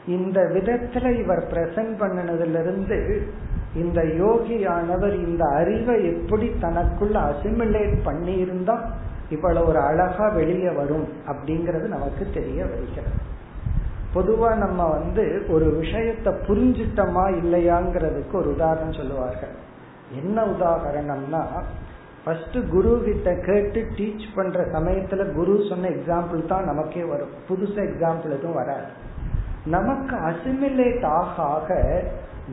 இந்த 0.07 0.41
விதத்துல 0.41 1.23
இவர் 1.23 1.47
பிரசன்ட் 1.51 1.95
பண்ணினதுல 1.99 2.59
இருந்து 2.59 3.31
இந்த 3.75 4.01
யோகியானவர் 4.01 5.13
இந்த 5.27 5.45
அறிவை 5.45 6.05
எப்படி 6.05 6.47
தனக்குள்ள 6.61 7.17
அசிமிலேட் 7.31 8.03
பண்ணி 8.03 8.33
இருந்தா 8.37 8.89
இவ்வளவு 9.29 9.67
ஒரு 9.67 9.79
அழகா 9.79 10.29
வெளியே 10.29 10.69
வரும் 10.69 11.07
அப்படிங்கறது 11.27 11.87
நமக்கு 11.87 12.27
தெரிய 12.33 12.65
வருகிறது. 12.65 13.37
பொதுவா 14.15 14.57
நம்ம 14.57 14.89
வந்து 14.89 15.45
ஒரு 15.49 15.79
விஷயத்த 15.81 16.33
புரிஞ்சிட்டோமா 16.47 17.25
இல்லையாங்கிறதுக்கு 17.41 18.33
ஒரு 18.33 18.49
உதாரணம் 18.53 18.93
சொல்லுவார்கள். 18.93 19.55
என்ன 20.11 20.45
உதாரணம்னா 20.45 21.43
ஃபர்ஸ்ட் 22.25 22.57
குரு 22.69 23.01
கிட்ட 23.05 23.35
கேட்டு 23.35 23.87
டீச் 23.97 24.25
பண்ற 24.35 24.65
சமயத்துல 24.65 25.33
குரு 25.33 25.65
சொன்ன 25.69 25.89
எக்ஸாம்பிள் 25.89 26.45
தான் 26.45 26.63
நமக்கே 26.63 27.03
வரும். 27.03 27.35
புதுசா 27.49 27.79
எக்ஸாம்பிள் 27.89 28.35
எதுவும் 28.37 28.53
வராது. 28.53 28.89
நமக்கு 29.65 30.15
அசிமிலேட் 30.15 31.05
ஆக 31.05 31.43
ஆக 31.43 32.03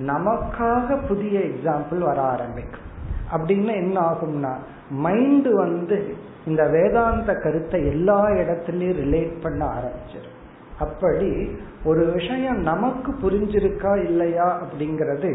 நமக்காக 0.07 1.07
புதிய 1.09 1.41
எக்ஸாம்பிள் 1.41 1.99
வர 1.99 2.21
ஆரம்பிக்கும். 2.23 2.85
அப்படின்னா 3.33 3.75
என்ன 3.75 4.01
ஆகும்னா 4.01 4.53
மைண்ட் 4.91 5.49
வந்து 5.53 6.15
இந்த 6.47 6.65
வேதாந்த 6.69 7.35
கருத்தை 7.35 7.87
எல்லா 7.87 8.29
இடத்துலயும் 8.29 8.99
ரிலேட் 9.03 9.43
பண்ண 9.43 9.67
ஆரம்பிச்சிடும் 9.67 10.37
அப்படி 10.79 11.31
ஒரு 11.87 12.13
விஷயம் 12.13 12.61
நமக்கு 12.61 13.11
புரிஞ்சிருக்கா 13.13 14.05
இல்லையா 14.05 14.63
அப்படிங்கறது 14.63 15.31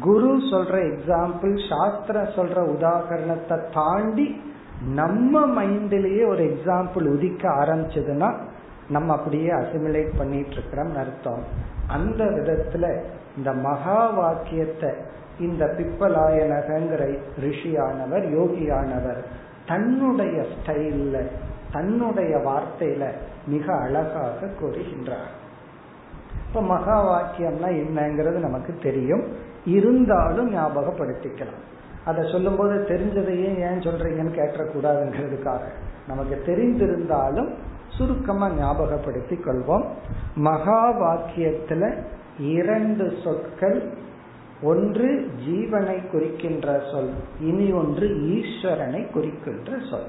குரு 0.00 0.30
சொல்ற 0.50 0.74
எக்ஸாம்பிள் 0.90 1.54
சாஸ்திர 1.68 2.22
சொல்ற 2.36 2.58
உதாகரணத்தை 2.76 3.58
தாண்டி 3.74 4.26
நம்ம 4.94 5.62
மைண்ட்லயே 5.62 6.28
ஒரு 6.28 6.44
எக்ஸாம்பிள் 6.44 7.06
உதிக்க 7.16 7.42
ஆரம்பிச்சதுன்னா 7.48 8.30
நம்ம 8.88 9.12
அப்படியே 9.14 9.50
அசிமிலேட் 9.50 10.18
பண்ணிட்டு 10.18 10.50
இருக்கிறோம் 10.50 10.94
அர்த்தம். 10.96 11.44
அந்த 11.86 12.24
விதத்துல 12.24 12.86
இந்த 13.36 13.52
மகா 13.52 14.00
வாக்கியத்தை 14.10 14.90
இந்த 15.38 15.64
பிப்பலாயனகங்கிற 15.78 17.02
ரிஷியானவர் 17.40 18.26
யோகியானவர் 18.38 19.22
தன்னுடைய 19.66 20.36
ஸ்டைல்ல 20.52 21.16
தன்னுடைய 21.72 22.32
வார்த்தையில 22.36 23.04
மிக 23.46 23.66
அழகாக 23.76 24.48
கூறுகின்றார். 24.60 25.32
இப்ப 26.52 26.64
மகா 26.64 26.96
வாக்கியம்னா 27.04 27.66
என்னங்கிறது 27.66 28.38
நமக்கு 28.38 28.78
தெரியும். 28.82 29.22
இருந்தாலும் 29.64 30.54
ஞாபகப்படுத்திக்கலாம். 30.56 31.60
அதை 32.04 32.28
சொல்லும் 32.32 32.56
போது 32.56 32.84
தெரிஞ்சதையே 32.88 33.56
ஏன் 33.58 33.78
சொல்றீங்கன்னு 33.78 34.38
கேட்டக்கூடாதுங்கிறதுக்காக 34.38 35.60
நமக்கு 36.08 36.42
தெரிந்திருந்தாலும் 36.46 37.50
சுருக்கமா 37.88 38.50
ஞாபகப்படுத்தி 38.50 39.34
கொள்வோம். 39.34 39.84
மகா 40.34 40.92
வாக்கியத்துல 40.92 41.96
இரண்டு 42.38 43.12
சொற்கள் 43.24 43.90
ஒன்று 44.62 45.30
ஜீவனை 45.48 46.10
குறிக்கின்ற 46.10 46.82
சொல் 46.92 47.12
இனி 47.40 47.72
ஒன்று 47.72 48.08
ஈஸ்வரனை 48.08 49.10
குறிக்கின்ற 49.10 49.72
சொல். 49.90 50.06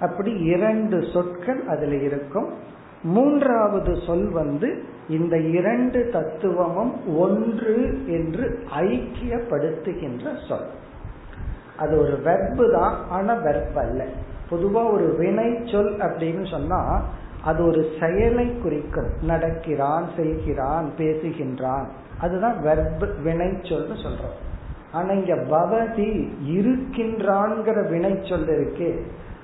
அப்படி 0.00 0.32
இரண்டு 0.32 1.06
சொற்கள் 1.12 1.66
அதுல 1.68 1.94
இருக்கும். 1.94 2.78
மூன்றாவது 3.02 3.96
சொல் 4.06 4.30
வந்து 4.30 4.82
இந்த 5.08 5.38
இரண்டு 5.38 6.08
தத்துவமும் 6.12 7.18
ஒன்று 7.18 8.02
என்று 8.06 8.64
ஐக்கியப்படுத்துகின்ற 8.80 10.48
சொல். 10.48 10.66
அது 11.76 11.98
ஒரு 11.98 12.20
வெர்பு 12.24 12.72
தான் 12.72 12.96
ஆனா 13.08 13.34
வெர்ப் 13.34 13.78
அல்ல. 13.78 14.04
பொதுவா 14.50 14.92
ஒரு 14.92 15.14
வினை 15.18 15.60
சொல் 15.64 15.96
அப்படின்னு 15.96 16.50
சொன்னா 16.50 17.04
அது 17.44 17.66
ஒரு 17.66 17.86
செயலை 18.00 18.58
குறிக்கும். 18.58 19.10
நடக்கிறான் 19.22 20.08
செய்கிறான் 20.16 20.90
பேசுகின்றான். 20.98 21.84
அதுதான் 22.20 22.56
வெர்பு 22.64 23.22
வினை 23.22 23.46
சொல்னு 23.46 24.06
சொல்றோம். 24.06 24.38
ஆனா 24.92 25.10
இங்க 25.10 25.34
பவதி 25.34 26.28
இருக்கின்றான்கிற 26.46 27.88
வினை 27.88 28.18
சொல் 28.22 28.46
இருக்கே. 28.46 29.00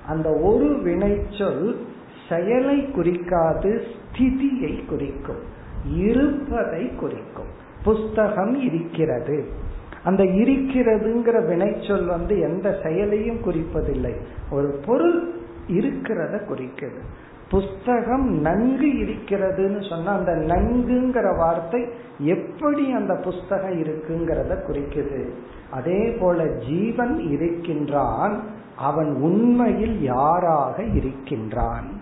அந்த 0.07 0.29
ஒரு 0.29 0.81
வினை 0.81 1.21
சொல் 1.29 1.85
செயலை 2.29 2.91
குறிக்காது 2.91 3.83
ஸ்திதியை 3.87 4.85
குறிக்கும் 4.85 5.55
இருப்பதை 5.93 6.95
குறிக்கும். 6.95 7.65
புஸ்தகம் 7.83 8.55
இருக்கிறது. 8.61 9.45
அந்த 10.03 10.23
இருக்கிறதுங்கிற 10.23 11.45
வினைச்சொல் 11.45 12.05
வந்து 12.05 12.39
எந்த 12.39 12.79
செயலையும் 12.83 13.41
குறிப்பதில்லை. 13.43 14.15
ஒரு 14.51 14.79
பொருள் 14.85 15.31
இருக்கிறத 15.67 16.41
குறிக்குது. 16.49 16.99
புஸ்தகம் 17.49 18.39
நன்கு 18.39 18.87
இருக்கிறதுன்னு 18.87 19.89
சொன்னா 19.89 20.17
அந்த 20.17 20.31
நன்குங்கிற 20.31 21.37
வார்த்தை 21.37 21.85
எப்படி 22.19 22.91
அந்த 22.91 23.13
புஸ்தகம் 23.13 23.83
இருக்குங்கிறத 23.83 24.57
குறிக்குது. 24.67 25.29
அதே 25.71 26.09
போல 26.19 26.45
ஜீவன் 26.45 27.19
இருக்கின்றான் 27.19 28.43
அவன் 28.77 29.15
உண்மையில் 29.15 30.01
யாராக 30.01 30.83
இருக்கின்றான்? 30.83 31.96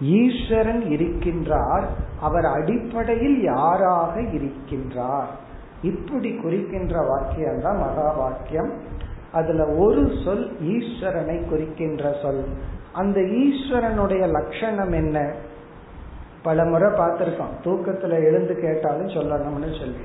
ஈஸ்வரன் 0.00 0.82
இருக்கின்றார் 0.82 1.84
அவர் 2.20 2.44
அடிப்படையில் 2.44 3.42
யாராக 3.42 4.20
இருக்கின்றார்? 4.20 5.26
இப்படி 5.82 6.36
குறிக்கின்ற 6.36 7.00
வாக்கியம் 7.00 7.60
தான் 7.60 7.78
மகா 7.78 8.12
வாக்கியம் 8.12 8.72
அதுல 9.32 9.66
ஒரு 9.66 10.12
சொல் 10.24 10.56
ஈஸ்வரனை 10.62 11.48
குறிக்கின்ற 11.48 12.14
சொல். 12.22 12.44
அந்த 12.92 13.20
ஈஸ்வரனுடைய 13.20 14.28
லட்சணம் 14.28 14.92
என்ன? 14.92 15.32
பல 16.42 16.64
முறை 16.64 16.90
பார்த்திருக்கோம். 16.90 17.54
தூக்கத்துல 17.64 18.10
எழுந்து 18.10 18.60
கேட்டாலும் 18.60 19.06
சொல்லணும்னு 19.06 19.78
சொல்லி. 19.78 20.00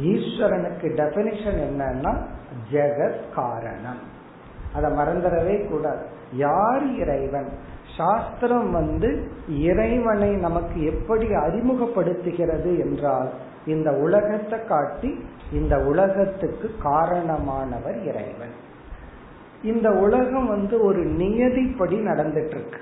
ஈஸ்வரனுக்கு 0.00 0.82
டெபினிஷன் 0.82 1.70
என்னன்னா 1.70 2.16
ஜெகத் 2.72 3.20
காரணம். 3.34 4.14
அதை 4.74 4.90
மறந்துடவே 4.90 5.70
கூடாது. 5.70 6.06
யார் 6.32 6.94
இறைவன்? 6.94 7.48
சாஸ்திரம் 7.96 8.70
வந்து 8.72 9.30
இறைவனை 9.48 10.30
நமக்கு 10.30 10.84
எப்படி 10.84 11.26
அறிமுகப்படுத்துகிறது 11.26 12.78
என்றால் 12.78 13.30
இந்த 13.66 13.92
உலகத்தை 13.92 14.64
காட்டி 14.64 15.24
இந்த 15.52 15.78
உலகத்துக்கு 15.78 16.70
காரணமானவர் 16.84 18.02
இறைவன். 18.04 18.54
இந்த 19.62 19.90
உலகம் 19.90 20.46
வந்து 20.46 20.84
ஒரு 20.84 21.00
நியதிப்படி 21.06 21.96
நடந்துட்டு 22.00 22.54
இருக்கு 22.54 22.80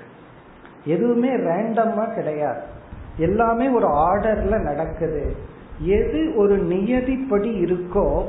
எதுவுமே 0.85 1.29
ரேண்டமா 1.29 2.13
கிடையாது. 2.13 2.61
எல்லாமே 3.17 3.69
ஒரு 3.69 3.87
ஆர்டர்ல 3.87 4.61
நடக்குது. 4.61 5.35
எது 5.79 6.33
ஒரு 6.35 6.57
நியதிப்படி 6.57 7.51
இருக்கோ 7.63 8.25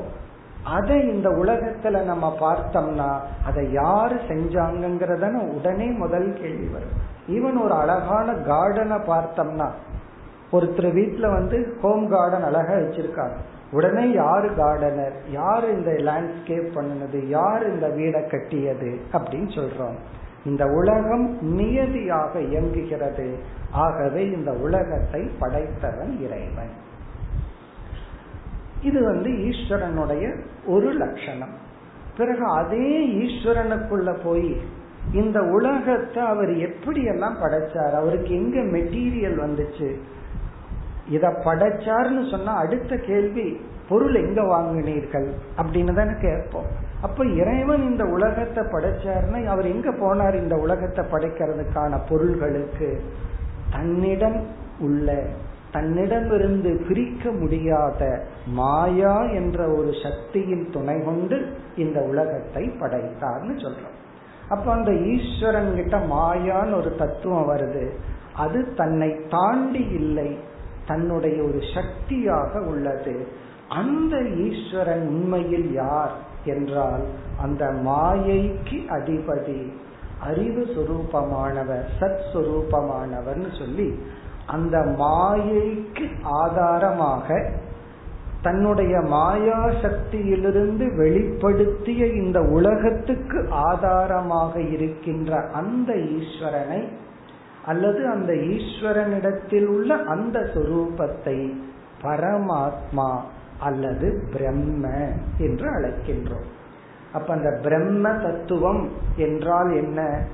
அதை 0.67 1.09
இந்த 1.09 1.29
உலகத்துல 1.29 2.05
நம்ம 2.05 2.37
பார்த்தோம்னா 2.41 3.21
அதை 3.45 3.73
யாரு 3.73 4.15
செஞ்சாங்கிறத 4.15 5.55
உடனே 5.55 5.87
முதல் 5.87 6.33
கேள்வி 6.33 6.69
வரும். 6.69 7.15
ஈவன் 7.29 7.65
ஒரு 7.65 7.75
அழகான 7.75 8.33
கார்டனை 8.33 8.99
பார்த்தோம்னா 9.07 9.71
ஒருத்தர் 10.53 10.97
வீட்டுல 10.97 11.33
வந்து 11.33 11.77
ஹோம் 11.83 12.09
கார்டன் 12.09 12.43
அழகா 12.43 12.73
வச்சிருக்காங்க. 12.73 13.37
உடனே 13.73 14.11
யாரு 14.11 14.51
கார்டனர் 14.51 15.13
யாரு 15.31 15.73
இந்த 15.73 15.91
லேண்ட்ஸ்கேப் 15.91 16.73
பண்ணினது? 16.75 17.27
யாரு 17.27 17.67
இந்த 17.67 17.89
வீடை 17.89 18.31
கட்டியது? 18.31 19.01
அப்படின்னு 19.13 19.49
சொல்றோம். 19.49 19.97
இந்த 20.45 20.67
உலகம் 20.67 21.59
நியதியாக 21.59 22.41
இயங்குகிறது. 22.41 23.39
ஆகவே 23.71 24.31
இந்த 24.31 24.53
உலகத்தை 24.53 25.31
படைத்தவன் 25.39 26.21
இறைவன். 26.21 26.71
இது 28.83 29.05
வந்து 29.05 29.31
ஈஸ்வரனுடைய 29.31 30.41
ஒரு 30.67 30.93
லட்சணம். 30.93 31.55
பிறகு 32.17 32.45
அதே 32.45 33.07
ஈஸ்வரனுக்குள்ள 33.09 34.17
போய் 34.25 34.57
இந்த 35.13 35.41
உலகத்தை 35.41 36.23
அவர் 36.23 36.57
எப்படி 36.57 37.05
எல்லாம் 37.05 37.37
படைச்சார்? 37.43 37.91
அவருக்கு 37.91 38.35
எங்க 38.35 38.61
மெட்டீரியல் 38.61 39.41
வந்துச்சு? 39.43 39.97
இத 41.09 41.29
படைச்சார்னு 41.29 42.31
சொன்னா 42.31 42.55
அடுத்த 42.57 42.97
கேள்வி 42.97 43.61
பொருள் 43.89 44.15
எங்க 44.15 44.43
வாங்கினீர்கள்? 44.43 45.33
அப்படின்னு 45.57 45.95
தானே 45.95 46.11
கேட்போம். 46.21 46.67
அப்ப 47.03 47.25
இறைவன் 47.25 47.83
இந்த 47.83 48.05
உலகத்தை 48.05 48.65
படைச்சார்னா 48.65 49.45
அவர் 49.45 49.67
எங்க 49.67 49.91
போனார் 49.91 50.35
இந்த 50.35 50.57
உலகத்தை 50.57 51.05
படைக்கிறதுக்கான 51.05 52.01
பொருள்களுக்கு? 52.09 53.03
தன்னிடம் 53.71 54.47
உள்ள 54.81 55.23
தன்னிடமிருந்து 55.77 56.85
பிரிக்க 56.89 57.31
முடியாத 57.31 58.27
மாயா 58.47 59.23
என்ற 59.23 59.69
ஒரு 59.69 59.91
சக்தியின் 60.03 60.69
துணை 60.73 61.03
கொண்டு 61.05 61.47
இந்த 61.77 62.01
உலகத்தை 62.01 62.69
படைத்தார்னு 62.69 63.55
சொல்றோம். 63.57 63.97
அப்ப 64.49 64.73
அந்த 64.73 64.93
ஈஸ்வரன் 64.93 65.75
கிட்ட 65.75 65.99
மாயான்னு 65.99 66.75
ஒரு 66.75 66.97
தத்துவம் 66.97 67.51
வருது. 67.51 67.91
அது 68.35 68.75
தன்னை 68.75 69.17
தாண்டி 69.31 69.79
இல்லை. 69.79 70.39
தன்னுடைய 70.87 71.43
ஒரு 71.43 71.61
சக்தியாக 71.75 72.61
உள்ளது. 72.61 73.27
அந்த 73.69 74.17
ஈஸ்வரன் 74.23 75.07
உண்மையில் 75.09 75.73
யார் 75.73 76.13
என்றால் 76.45 77.05
அந்த 77.41 77.65
மாயைக்கு 77.67 78.79
அதிபதி 78.89 79.73
அறிவு 80.21 80.63
சுரூபமானவர் 80.63 81.85
சத் 82.01 82.21
சுரூபமானவர்னு 82.33 83.59
சொல்லி 83.59 83.99
அந்த 84.47 84.79
மாயைக்கு 84.99 86.07
ஆதாரமாக 86.23 87.53
தன்னுடைய 88.43 89.01
மாயா 89.01 89.65
சக்தியிலிருந்து 89.83 90.97
வெளிப்படுத்திய 90.97 92.15
இந்த 92.15 92.43
உலகத்துக்கு 92.43 93.49
ஆதாரமாக 93.51 94.61
இருக்கின்ற 94.61 95.41
அந்த 95.51 95.95
ஈஸ்வரனை 95.95 96.89
அல்லது 97.65 98.09
அந்த 98.09 98.33
ஈஸ்வரனிடத்தில் 98.33 99.67
உள்ள 99.67 99.95
அந்த 99.95 100.41
சொரூபத்தை 100.55 101.53
பரமாத்மா 102.03 103.21
அல்லது 103.59 104.23
பிரம்ம 104.33 104.89
என்று 105.39 105.67
அழைக்கின்றோம். 105.71 106.49
அப்ப 107.13 107.35
அந்த 107.35 107.59
பிரம்ம 107.63 108.11
தத்துவம் 108.11 108.89
என்றால் 109.17 109.73
என்ன? 109.73 110.25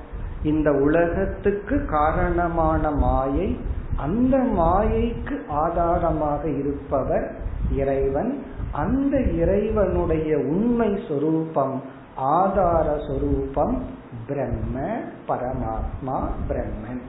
இந்த 0.43 0.71
உலகத்துக்கு 0.71 1.85
காரணமான 1.85 2.91
மாயை 2.91 3.59
அந்த 3.97 4.37
மாயைக்கு 4.37 5.47
ஆதாரமாக 5.47 6.49
இருப்பவர் 6.49 7.35
இறைவன். 7.71 8.43
அந்த 8.71 9.21
இறைவனுடைய 9.21 10.37
உண்மை 10.37 10.99
சொரூபம் 11.07 11.81
ஆதார 12.15 12.99
சொரூபம் 13.07 13.83
பிரம்ம 14.27 14.99
பரமாத்மா 15.27 16.27
பிரம்மன். 16.49 17.01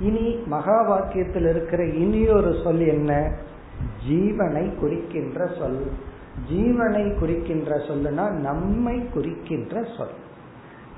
இனி 0.00 0.34
மகா 0.46 0.82
வாக்கியத்தில் 0.82 1.48
இருக்கிற 1.48 1.86
இனியொரு 1.86 2.60
சொல் 2.64 2.80
என்ன? 2.80 3.32
ஜீவனை 4.08 4.74
குறிக்கின்ற 4.74 5.46
சொல். 5.58 5.90
ஜீவனை 6.52 7.18
குறிக்கின்ற 7.18 7.76
சொல்லுனா 7.76 8.30
நம்மை 8.30 9.08
குறிக்கின்ற 9.08 9.84
சொல். 9.96 10.23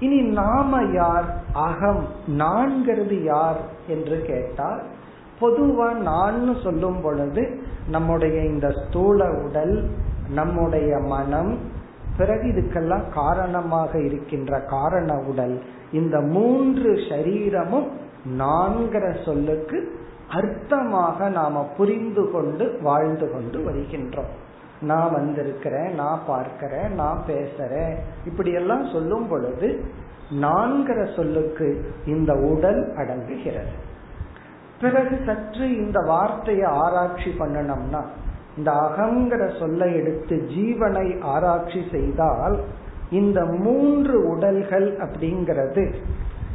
இனி 0.00 0.20
நாம 0.20 0.82
யார்? 0.82 1.24
அகம். 1.52 2.06
நான்கிறது 2.38 3.24
யார் 3.24 3.60
என்று 3.86 4.22
கேட்டால் 4.22 4.82
பொதுவா 5.40 5.92
நான் 5.92 6.56
சொல்லும் 6.62 7.00
பொழுது 7.02 7.60
நம்முடைய 7.88 8.42
இந்த 8.42 8.70
ஸ்தூல 8.70 9.30
உடல் 9.30 9.90
நம்முடைய 10.30 10.98
மனம் 10.98 11.58
பிறகு 12.16 12.42
இதுக்கெல்லாம் 12.42 13.08
காரணமாக 13.08 13.98
இருக்கின்ற 14.00 14.60
காரண 14.60 15.18
உடல் 15.18 15.62
இந்த 15.92 16.20
மூன்று 16.20 16.98
சரீரமும் 17.08 17.90
நான்கிற 18.38 19.24
சொல்லுக்கு 19.24 20.00
அர்த்தமாக 20.34 21.28
நாம 21.28 21.68
புரிந்து 21.76 22.30
கொண்டு 22.30 22.78
வாழ்ந்து 22.82 23.32
கொண்டு 23.32 23.58
வருகின்றோம். 23.64 24.44
நான் 24.80 25.12
வந்திருக்கிறேன் 25.12 25.94
நான் 25.94 26.20
பார்க்கிறேன் 26.26 26.94
நான் 26.94 27.20
பேசுறேன். 27.26 27.96
இப்படி 28.24 28.52
எல்லாம் 28.52 28.86
சொல்லும் 28.86 29.28
பொழுது 29.28 29.84
நான்கிற 30.30 31.16
சொல்லுக்கு 31.16 31.94
இந்த 32.06 32.34
உடல் 32.34 32.94
அடங்குகிறது. 32.96 33.74
பிறகு 34.80 35.18
சற்று 35.26 35.76
இந்த 35.76 36.00
வார்த்தையை 36.00 36.68
ஆராய்ச்சி 36.70 37.30
பண்ணணும்னா 37.30 38.02
இந்த 38.56 38.72
அகங்கிற 38.72 39.58
சொல்லை 39.58 39.94
எடுத்து 39.94 40.36
ஜீவனை 40.36 41.22
ஆராய்ச்சி 41.22 41.82
செய்தால் 41.90 42.60
இந்த 43.10 43.44
மூன்று 43.44 44.28
உடல்கள் 44.28 44.96
அப்படிங்கிறது 44.96 45.94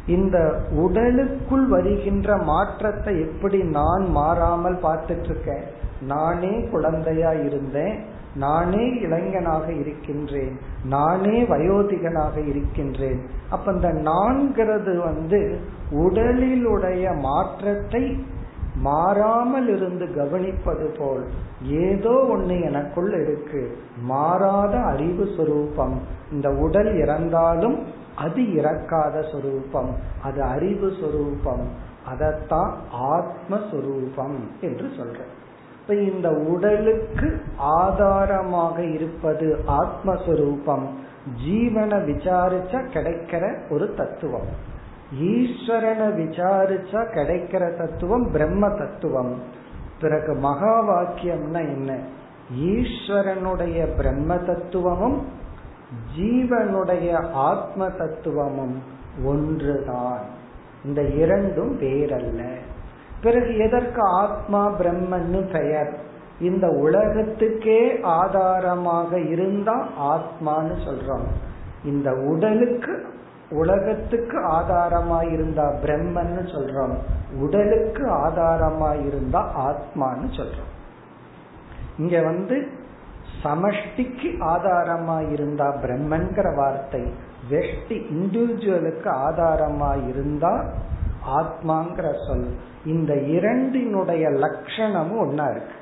இந்த 0.06 0.62
உடலுக்குள் 0.72 1.68
வருகின்ற 1.68 2.38
மாற்றத்தை 2.38 3.20
எப்படி 3.20 3.64
நான் 3.64 4.10
மாறாமல் 4.10 4.76
பார்த்துட்டு 4.76 5.24
இருக்கேன்? 5.24 5.64
நானே 6.02 6.68
குழந்தையா 6.72 7.32
இருந்தேன். 7.32 8.06
நானே 8.36 8.96
இளைஞனாக 9.00 9.74
இருக்கின்றேன். 9.74 10.58
நானே 10.86 11.44
வயோதிகனாக 11.44 12.48
இருக்கின்றேன். 12.48 13.26
அப்ப 13.50 13.72
இந்த 13.72 13.88
நான்கிறது 13.88 14.98
வந்து 14.98 15.60
உடலிலுடைய 15.92 17.20
மாற்றத்தை 17.20 18.26
மாறாமல் 18.76 19.68
இருந்து 19.68 20.06
கவனிப்பது 20.06 21.00
போல் 21.00 21.28
ஏதோ 21.64 22.10
ஒண்ணு 22.10 22.64
எனக்குள் 22.64 23.22
இருக்கு. 23.22 23.78
மாறாத 24.02 24.78
அறிவு 24.80 25.24
சுரூபம். 25.24 25.98
இந்த 26.32 26.50
உடல் 26.50 26.96
இறந்தாலும் 26.96 27.86
அது 28.16 28.54
இறக்காத 28.54 29.22
சொரூபம். 29.32 29.96
அது 30.24 30.42
அறிவு 30.42 30.94
சொரூபம். 31.02 31.90
அதத்தான் 32.14 32.72
ஆத்மஸ்வரூபம் 33.10 34.40
என்று 34.62 34.90
சொல்றேன் 34.98 35.40
இப்ப 35.82 35.96
இந்த 35.96 36.30
உடலுக்கு 36.30 37.42
ஆதாரமாக 37.58 38.84
இருப்பது 38.84 39.60
ஆத்மஸ்வரூபம். 39.68 40.86
ஜீவனை 41.48 42.04
விசாரிச்சா 42.06 42.86
கிடைக்கிற 42.94 43.72
ஒரு 43.72 43.94
தத்துவம். 43.94 44.48
ஈஸ்வரனை 45.22 46.08
விசாரிச்சா 46.08 47.04
கிடைக்கிற 47.16 47.78
தத்துவம் 47.78 48.32
பிரம்ம 48.32 48.70
தத்துவம். 48.70 49.42
பிறகு 50.02 50.34
மகா 50.34 50.84
வாக்கியம்னா 50.84 51.58
என்ன? 51.58 52.00
ஈஸ்வரனுடைய 52.58 53.96
பிரம்ம 53.98 54.38
தத்துவமும் 54.38 55.26
ஜீவனுடைய 56.18 57.32
ஆத்ம 57.32 57.90
தத்துவமும் 57.90 58.82
ஒன்றுதான். 59.24 60.22
இந்த 60.84 61.02
இரண்டும் 61.02 61.80
வேறல்ல. 61.80 62.56
பிறகு 63.24 63.58
எதற்கு 63.58 64.02
ஆத்மா 64.02 64.72
பிரம்மன்னு 64.80 65.52
பெயர்? 65.52 66.00
இந்த 66.40 66.68
உலகத்துக்கே 66.68 68.02
ஆதாரமாக 68.04 69.20
இருந்தா 69.20 69.88
ஆத்மான்னு 70.00 70.76
சொல்றோம். 70.88 71.28
இந்த 71.84 72.14
உடலுக்கு 72.14 73.06
உலகத்துக்கு 73.52 74.38
ஆதாரமா 74.40 75.32
இருந்தா 75.32 75.72
பிரம்மன்னு 75.84 76.44
சொல்றோம். 76.54 76.96
உடலுக்கு 77.40 78.04
ஆதாரமா 78.08 79.06
இருந்தா 79.06 79.42
ஆத்மான்னு 79.70 80.30
சொல்றோம். 80.38 80.72
இங்க 81.98 82.22
வந்து 82.22 82.68
சமஷ்டிக்கு 83.44 84.30
ஆதாரமா 84.40 85.32
இருந்தா 85.32 85.76
பிரம்மன்கிற 85.84 86.56
வார்த்தை 86.56 87.14
வெஷ்டி 87.50 87.98
இண்டிவிஜுவலுக்கு 88.18 89.10
ஆதாரமா 89.28 90.08
இருந்தா 90.08 90.66
ஆத்மாங்கிற 91.28 92.12
சொல். 92.28 92.56
இந்த 92.86 93.14
இரண்டினுடைய 93.14 94.30
லட்சணமும் 94.30 95.20
ஒன்னா 95.20 95.52
இருக்கு. 95.52 95.80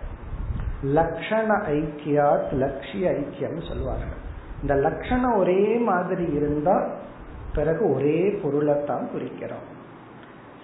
லட்சண 0.85 1.63
ஐக்கியாத் 1.67 2.51
லட்சிய 2.51 3.11
ஐக்கியம் 3.11 3.67
சொல்வார்கள் 3.67 4.27
இந்த 4.61 4.75
லட்சணம் 4.75 5.37
ஒரே 5.37 5.75
மாதிரி 5.75 6.23
இருந்தா 6.23 6.89
பிறகு 7.55 7.93
ஒரே 7.93 8.39
பொருளைத்தான் 8.43 9.09
குறிக்கிறோம். 9.15 9.67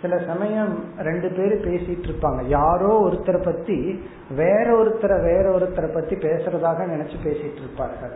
சில 0.02 0.18
சமயம் 0.18 0.84
ரெண்டு 0.98 1.30
பேரும் 1.30 1.62
பேசிட்டு 1.62 2.06
இருப்பாங்க. 2.06 2.48
யாரோ 2.48 3.10
ஒருத்தரை 3.10 3.44
பத்தி 3.44 4.04
வேற 4.36 4.84
ஒருத்தரை 4.84 5.24
வேற 5.24 5.60
ஒருத்தரை 5.60 5.94
பத்தி 5.94 6.16
பேசுறதாக 6.16 6.90
நினைச்சு 6.94 7.16
பேசிட்டு 7.24 7.58
இருப்பார்கள். 7.58 8.16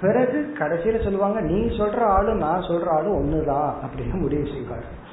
பிறகு 0.00 0.52
கடைசியில 0.58 1.02
சொல்லுவாங்க 1.02 1.40
நீ 1.40 1.60
சொல்ற 1.60 2.00
ஆளும் 2.00 2.36
நான் 2.36 2.60
சொல்ற 2.60 2.88
ஆளும் 2.88 3.14
ஒண்ணுதான் 3.14 3.72
அப்படின்னு 3.84 4.14
முடிவு 4.14 4.46
செய்வார்கள். 4.46 5.08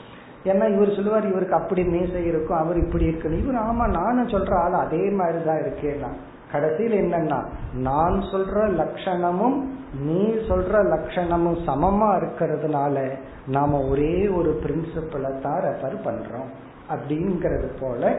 ஏன்னா 0.48 0.66
இவர் 0.76 0.96
சொல்லுவார் 0.96 1.30
இவருக்கு 1.30 1.56
அப்படி 1.56 1.84
மீசை 1.84 2.26
இருக்கும் 2.26 2.58
அவர் 2.58 2.78
இப்படி 2.78 3.06
இருக்கணும் 3.06 3.44
இவர் 3.44 3.64
ஆமா 3.64 3.86
நானும் 3.90 4.28
சொல்ற 4.28 4.54
ஆள் 4.54 4.74
அதே 4.74 5.10
மாதிரிதான் 5.10 5.58
இருக்கேன்னா. 5.58 6.12
கடைசியில் 6.52 6.98
என்னன்னா 7.02 7.40
நான் 7.74 8.18
சொல்ற 8.32 8.58
லட்சணமும் 8.82 9.58
நீ 10.02 10.22
சொல்ற 10.50 10.74
லட்சணமும் 10.94 11.60
சமமா 11.66 12.10
இருக்கிறதுனால 12.18 13.18
நாம 13.48 13.90
ஒரே 13.90 14.28
ஒரு 14.28 14.60
பிரின்சிபலை 14.64 15.42
தான் 15.42 15.62
ரெஃபர் 15.62 15.98
பண்றோம். 16.06 16.50
அப்படிங்கிறது 16.90 17.70
போல 17.80 18.16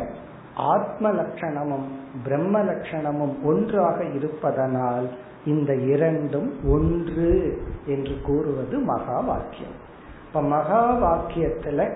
ஆத்ம 0.55 1.11
லட்சணமும் 1.11 1.87
பிரம்ம 2.25 2.63
லட்சணமும் 2.63 3.35
ஒன்றாக 3.45 4.05
இருப்பதனால் 4.05 5.09
இந்த 5.47 5.75
இரண்டும் 5.75 6.51
ஒன்று 6.71 7.63
என்று 7.87 8.15
கூறுவது 8.27 8.79
மகா 8.79 9.21
வாக்கியம். 9.21 9.77
இப்ப 10.29 10.43
மகா 10.43 10.81
வாக்கியத்துல 10.93 11.91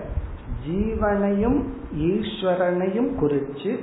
ஜீவனையும் 0.67 1.59
ஈஸ்வரனையும் 1.97 3.09
குறிச்சு 3.21 3.79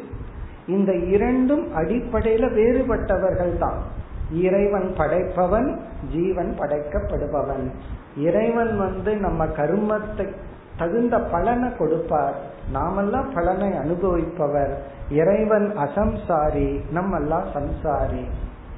இந்த 0.67 0.95
இரண்டும் 0.95 1.77
அடிப்படையில 1.77 2.45
வேறுபட்டவர்கள் 2.53 3.59
தான் 3.59 3.79
இறைவன் 4.33 4.95
படைப்பவன் 4.97 5.79
ஜீவன் 6.13 6.57
படைக்கப்படுபவன். 6.59 7.65
இறைவன் 8.17 8.79
வந்து 8.79 9.17
நம்ம 9.17 9.47
கருமத்தை 9.47 10.27
தகுந்த 10.79 11.19
பலனை 11.19 11.77
கொடுப்பார். 11.77 12.35
நாமெல்லாம் 12.73 13.33
பலனை 13.35 13.71
அனுபவிப்பவர். 13.77 14.83
இறைவன் 15.11 15.79
அசம்சாரி 15.79 16.81
நம்மெல்லாம் 16.95 17.47
சம்சாரி. 17.55 18.25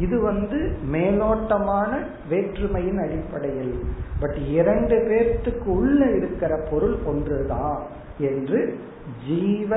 இது 0.03 0.17
வந்து 0.21 0.59
மேலோட்டமான 0.93 1.91
வேற்றுமையின் 2.29 2.99
அடிப்படையில். 2.99 3.75
பட் 4.21 4.39
இரண்டு 4.59 4.97
பேர்த்துக்கு 5.09 5.69
உள்ள 5.79 6.01
இருக்கிற 6.11 6.53
பொருள் 6.71 6.97
ஒன்றுதான் 7.07 7.79
என்று 8.19 8.61
ஜீவ 9.27 9.71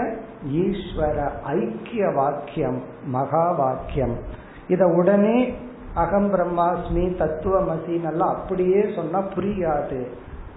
ஈஸ்வர 0.54 1.18
ஐக்கிய 1.44 2.10
வாக்கியம் 2.10 2.80
மகா 3.06 3.46
வாக்கியம். 3.52 4.16
இத 4.68 4.86
உடனே 4.88 5.38
அகம் 5.94 6.30
பிரம்மாஸ்மி 6.34 7.06
தத்துவமசின் 7.18 8.04
எல்லாம் 8.04 8.36
அப்படியே 8.36 8.82
சொன்னா 8.96 9.20
புரியாது. 9.36 10.02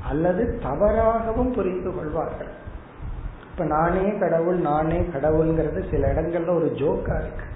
அல்லது 0.08 0.42
தவறாகவும் 0.62 1.52
புரிந்து 1.52 1.90
கொள்வார்கள். 1.94 2.52
இப்ப 3.50 3.64
நானே 3.64 4.06
கடவுள் 4.18 4.58
நானே 4.60 4.98
கடவுள்ங்கிறது 5.14 5.80
சில 5.90 6.12
இடங்கள்ல 6.12 6.56
ஒரு 6.56 6.72
ஜோக்கா 6.76 7.16
இருக்கு. 7.22 7.46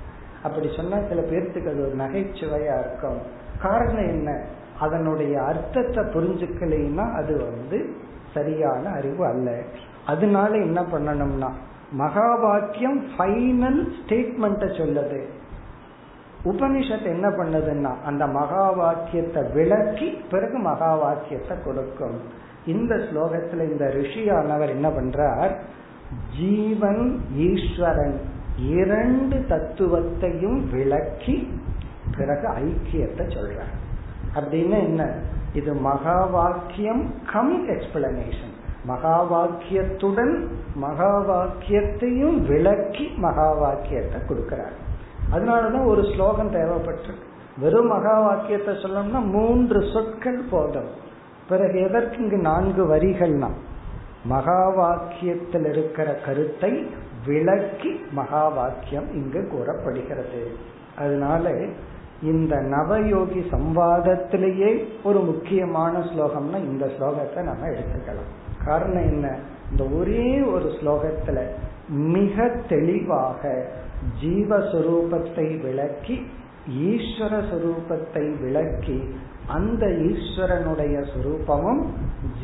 அப்படி 0.42 0.68
சொன்னா 0.76 0.96
சில 1.08 1.20
பேர்த்துக்கு 1.20 1.70
அது 1.70 1.80
ஒரு 1.80 1.96
நகைச்சுவையா 1.96 2.78
இருக்கும். 2.80 3.18
காரணம் 3.62 4.08
என்ன? 4.08 4.44
அதனுடைய 4.80 5.42
அர்த்தத்தை 5.42 6.04
புரிஞ்சுக்கலைன்னா 6.04 7.12
அது 7.14 7.36
வந்து 7.36 7.94
சரியான 8.34 8.88
அறிவு 8.88 9.26
அல்ல. 9.26 9.62
அதனால 10.06 10.56
என்ன 10.56 10.82
பண்ணணும்னா 10.82 11.50
மகா 11.92 12.34
வாக்கியம் 12.34 13.06
ஃபைனல் 13.18 13.88
ஸ்டேட்மெண்ட்டை 13.98 14.68
சொல்லுது. 14.80 15.20
உபனிஷத் 16.44 17.04
என்ன 17.04 17.28
பண்ணுதுன்னா 17.28 18.02
அந்த 18.04 18.26
மகா 18.26 18.70
வாக்கியத்தை 18.70 19.42
விளக்கி 19.54 20.08
பிறகு 20.30 20.58
மகா 20.58 20.94
வாக்கியத்தை 20.94 21.56
கொடுக்கும். 21.64 22.20
இந்த 22.66 22.94
ஸ்லோகத்துல 22.94 23.70
இந்த 23.70 23.84
ரிஷியானவர் 23.84 24.68
என்ன 24.68 24.88
பண்றார்? 24.88 25.52
ஜீவன் 26.38 27.20
ஈஸ்வரன் 27.36 28.20
இரண்டு 28.56 29.36
தத்துவத்தையும் 29.36 30.70
விளக்கி 30.70 31.50
பிறகு 32.18 32.48
ஐக்கியத்தை 32.48 33.24
சொல்ற 33.26 33.60
அப்படின்னு 34.34 34.82
என்ன? 34.82 35.14
இது 35.52 35.74
மகா 35.74 36.24
வாக்கியம் 36.24 37.14
கம் 37.32 37.68
எக்ஸ்பிளனேஷன் 37.68 38.50
மகா 38.84 39.32
வாக்கியத்துடன் 39.32 40.46
மகா 40.74 41.20
வாக்கியத்தையும் 41.20 42.46
விளக்கி 42.46 43.12
மகா 43.16 43.52
வாக்கியத்தை 43.52 44.20
கொடுக்கிறார். 44.20 44.76
அதனாலதான் 45.32 45.86
ஒரு 45.86 46.12
ஸ்லோகம் 46.14 46.52
தேவைப்பட்டிருக்கு. 46.52 47.28
வெறும் 47.58 47.86
மகா 47.86 48.20
வாக்கியத்தை 48.20 48.74
சொல்லணும்னா 48.74 49.30
மூன்று 49.30 49.90
சொற்கள் 49.92 50.42
போதும். 50.50 50.88
பிறகு 51.48 51.80
எதற்கு 51.80 52.16
இங்கு 52.16 52.36
நான்கு 52.36 52.96
வரிகள்னா? 52.96 53.48
மகா 54.24 54.70
வாக்கியத்தில் 54.70 55.68
இருக்கிற 55.68 56.14
கருத்தை 56.14 56.90
விளக்கி 57.26 58.00
மகா 58.12 58.48
வாக்கியம் 58.48 59.12
இங்கு 59.12 59.48
கூறப்படுகிறது. 59.48 60.50
அதனால 60.96 61.66
இந்த 62.22 62.56
நவயோகி 62.56 63.40
சம்வாதத்திலேயே 63.50 64.84
ஒரு 65.04 65.20
முக்கியமான 65.20 65.98
ஸ்லோகம்னா 65.98 66.56
இந்த 66.56 66.86
ஸ்லோகத்தை 66.86 67.42
நம்ம 67.42 67.66
எடுத்துக்கலாம். 67.66 68.32
காரணம் 68.64 69.02
என்ன? 69.02 69.38
இந்த 69.70 69.84
ஒரே 69.96 70.40
ஒரு 70.40 70.64
ஸ்லோகத்துல 70.64 71.46
மிக 71.88 72.50
தெளிவாக 72.68 73.66
ஜீவஸ்வரூபத்தை 74.22 75.60
விளக்கி 75.62 76.26
ஈஸ்வர 76.68 77.34
சுரூபத்தை 77.50 78.40
விளக்கி 78.40 79.14
அந்த 79.46 79.86
ஈஸ்வரனுடைய 79.86 81.04
சுரூபமும் 81.12 81.82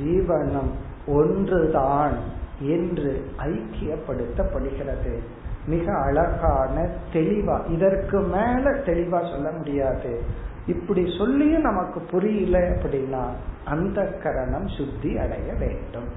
ஜீவனம் 0.03 0.73
ஒன்றுதான். 1.07 2.37
என்று 2.61 3.25
ஐக்கியப்படுத்தப்படுகிறது. 3.39 5.19
மிக 5.67 5.99
அழகான 5.99 6.89
தெளிவா 7.13 7.71
இதற்கு 7.71 8.21
மேல 8.21 8.71
தெளிவா 8.71 9.31
சொல்ல 9.31 9.51
முடியாது. 9.51 10.23
இப்படி 10.67 11.15
சொல்லியும் 11.19 11.63
நமக்கு 11.63 12.01
புரியல 12.01 12.59
அப்படின்னா 12.59 13.25
அந்த 13.65 14.05
கரணம் 14.05 14.69
சுத்தி 14.69 15.19
அடைய 15.19 15.53
வேண்டும். 15.53 16.09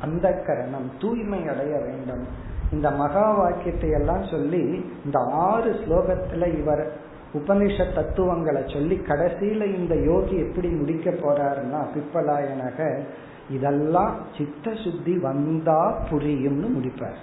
அந்த 0.00 0.42
கரணம் 0.46 0.90
தூய்மை 1.00 1.48
அடைய 1.48 1.78
வேண்டும். 1.78 2.48
இந்த 2.72 2.90
மகா 2.90 3.30
வாக்கியத்தை 3.30 3.90
எல்லாம் 3.90 4.24
சொல்லி 4.24 4.84
இந்த 5.04 5.18
ஆறு 5.32 5.72
ஸ்லோகத்துல 5.72 6.58
இவர் 6.58 6.92
உபனிஷ 7.34 7.94
தத்துவங்களை 7.94 8.62
சொல்லி 8.66 8.96
கடைசியில 8.96 9.74
இந்த 9.74 9.94
யோகி 9.94 10.38
எப்படி 10.38 10.68
முடிக்க 10.68 11.10
போறாருன்னா 11.10 11.86
பிப்பலாயனக 11.94 13.04
இதெல்லாம் 13.50 14.16
சித்த 14.38 14.74
சுத்தி 14.74 15.18
வந்தா 15.18 16.02
புரியும்னு 16.10 16.68
முடிப்பார். 16.76 17.20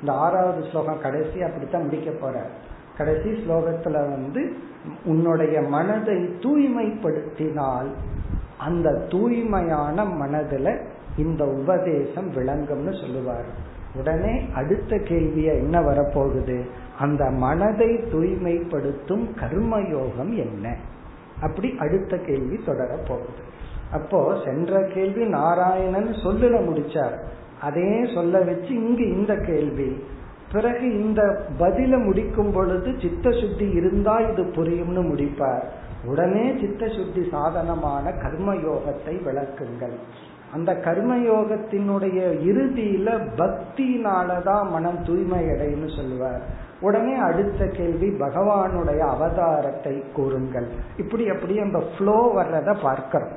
இந்த 0.00 0.12
ஆறாவது 0.12 0.68
ஸ்லோகம் 0.70 1.00
கடைசி 1.00 1.42
அப்படித்தான் 1.42 1.82
முடிக்க 1.82 2.10
போற 2.10 2.46
கடைசி 2.98 3.28
ஸ்லோகத்துல 3.28 3.92
வந்து 3.92 4.56
உன்னுடைய 5.04 5.60
மனதை 5.60 6.14
தூய்மைப்படுத்தினால் 6.14 7.90
அந்த 8.58 9.06
தூய்மையான 9.10 10.04
மனதுல 10.04 10.86
இந்த 11.16 11.44
உபதேசம் 11.44 12.32
விளங்கும்னு 12.32 13.00
சொல்லுவார். 13.00 13.44
உடனே 13.94 14.48
அடுத்த 14.54 14.96
கேள்விய 14.96 15.44
என்ன 15.44 15.80
வரப்போகுது? 15.80 16.64
அந்த 16.98 17.30
மனதை 17.30 17.86
தூய்மைப்படுத்தும் 17.86 19.26
கர்மயோகம் 19.40 20.34
என்ன? 20.36 20.76
அப்படி 21.40 21.74
அடுத்த 21.78 22.16
கேள்வி 22.16 22.56
தொடர 22.56 22.96
போகுது. 23.08 23.43
அப்போ 23.94 24.20
சென்ற 24.44 24.82
கேள்வி 24.94 25.24
நாராயணன் 25.24 26.10
சொல்லுல 26.24 26.56
முடிச்சார். 26.68 27.16
அதே 27.60 27.90
சொல்ல 28.14 28.40
வச்சு 28.40 28.74
இங்கு 28.74 29.08
இந்த 29.08 29.34
கேள்வி. 29.36 30.04
பிறகு 30.52 31.02
இந்த 31.02 31.22
பதில 31.58 31.98
முடிக்கும் 32.04 32.52
பொழுது 32.52 32.94
சித்த 33.02 33.30
சுத்தி 33.30 33.70
இருந்தா 33.70 34.18
இது 34.18 34.42
புரியும்னு 34.42 35.02
முடிப்பார். 35.12 35.64
உடனே 36.04 36.44
சித்த 36.60 36.88
சுத்தி 36.88 37.28
சாதனமான 37.30 38.10
கர்மயோகத்தை 38.10 39.14
விளக்குங்கள். 39.24 39.96
அந்த 40.54 40.72
கர்மயோகத்தினுடைய 40.72 42.18
இறுதியில 42.50 43.08
பக்தினாலதான் 43.36 44.70
மனம் 44.70 45.02
தூய்மை 45.04 45.40
அடையும்னு 45.44 45.96
சொல்லுவார். 45.96 46.42
உடனே 46.80 47.14
அடுத்த 47.14 47.66
கேள்வி 47.66 48.08
பகவானுடைய 48.08 49.00
அவதாரத்தை 49.14 50.12
கூறுங்கள். 50.12 50.68
இப்படி 50.96 51.28
அப்படி 51.28 51.58
அந்த 51.58 51.82
ஃப்ளோ 51.98 52.32
வர்றத 52.36 52.76
பார்க்கிறோம். 52.82 53.34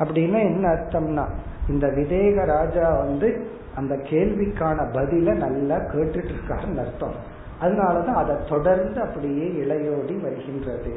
அப்படின்னா 0.00 0.40
என்ன 0.50 0.64
அர்த்தம்னா 0.68 1.24
இந்த 1.68 1.86
விதேக 1.86 2.44
ராஜா 2.46 2.96
வந்து 2.96 3.28
அந்த 3.74 3.94
கேள்விக்கான 3.94 4.78
பதில 4.92 5.34
நல்லா 5.34 5.76
கேட்டுட்டு 5.76 6.30
இருக்காருன்னு 6.34 6.82
அர்த்தம். 6.84 7.16
அதனாலதான் 7.60 8.20
அதை 8.22 8.36
தொடர்ந்து 8.48 9.00
அப்படியே 9.00 9.46
இளையோடி 9.48 10.22
வருகின்றது. 10.22 10.92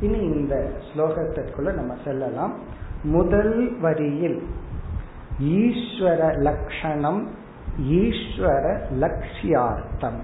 இனி 0.00 0.18
இந்த 0.18 0.70
ஸ்லோகத்திற்குள்ள 0.88 1.72
நம்ம 1.72 1.94
செல்லலாம். 2.04 2.54
முதல் 3.02 3.80
வரியில் 3.80 4.38
ஈஸ்வர 5.42 6.36
லட்சணம் 6.36 7.28
ஈஸ்வர 7.80 8.64
லட்சியார்த்தம். 9.02 10.20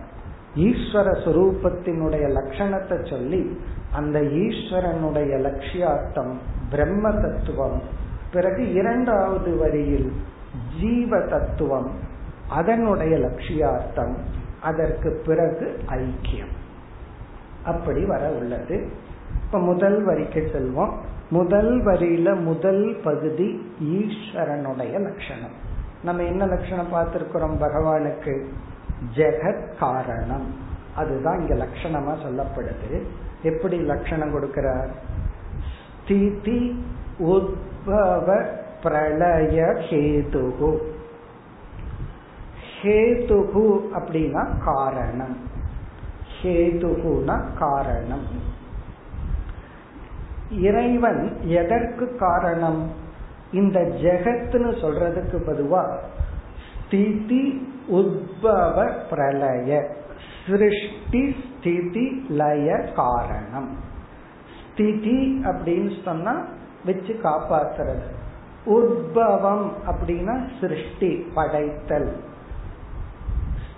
ஈஸ்வர 0.57 1.09
சுரூபத்தினுடைய 1.25 2.25
லட்சணத்தை 2.39 2.97
சொல்லி 3.11 3.59
அந்த 3.93 4.21
ஈஸ்வரனுடைய 4.21 5.33
லட்சியார்த்தம் 5.47 6.33
பிரம்ம 6.71 7.11
தத்துவம் 7.11 7.83
பிறகு 8.33 8.73
இரண்டாவது 8.73 9.57
வரியில் 9.57 10.13
ஜீவ 10.81 11.21
தத்துவம் 11.21 11.91
அதனுடைய 12.49 13.17
லட்சியார்த்தம் 13.17 14.17
அதற்கு 14.63 15.23
பிறகு 15.27 15.81
ஐக்கியம். 15.87 16.53
அப்படி 17.65 18.05
வர 18.05 18.29
உள்ளது. 18.29 18.91
இப்ப 19.45 19.59
முதல் 19.59 20.05
வரிக்கு 20.05 20.51
செல்வோம். 20.55 20.93
முதல் 21.31 21.85
வரியில 21.85 22.43
முதல் 22.43 23.01
பகுதி 23.05 23.75
ஈஸ்வரனுடைய 23.83 25.01
லட்சணம். 25.01 25.53
நம்ம 26.05 26.23
என்ன 26.23 26.47
லட்சணம் 26.47 26.93
பார்த்திருக்கிறோம் 26.93 27.61
பகவானுக்கு? 27.61 28.45
ஜெகத் 29.15 29.79
காரணம். 29.79 30.55
அதுதான் 30.97 31.41
இங்க 31.41 31.55
லட்சணமா 31.55 32.17
சொல்லப்படுது. 32.27 33.03
எப்படி 33.43 33.81
லட்சணம் 33.81 34.35
கொடுக்கிறார்? 34.35 34.89
ஸ்திதி 36.03 36.85
உத்பவ 37.87 38.47
பிரளய 38.83 39.63
ஹேதுகு 39.63 40.79
ஹேதுகு 42.83 43.81
அப்படின்னா 43.95 44.47
காரணம். 44.65 45.37
ஹேதுகுனா 46.43 47.41
காரணம். 47.59 48.27
இறைவன் 50.51 51.37
எதற்கு 51.43 52.17
காரணம்? 52.17 52.91
இந்த 53.53 53.81
ஜெகத்னு 53.81 54.71
சொல்றதுக்கு 54.83 55.39
பொதுவா 55.47 55.97
ஸ்திதி 56.87 57.69
உத்பவ 57.93 58.93
பிரளய 59.11 59.95
சிருஷ்டி 60.49 61.37
ஸ்திதி 61.59 62.27
லய 62.29 62.77
காரணம். 62.97 63.77
ஸ்திதி 64.73 65.41
அப்படின்னு 65.45 66.03
சொன்னா 66.05 66.45
வச்சு 66.85 67.21
காப்பாற்றுறது 67.23 68.21
உத்பவம் 68.67 69.71
அப்படின்னா 69.87 70.49
சிருஷ்டி 70.61 71.27
படைத்தல். 71.35 72.17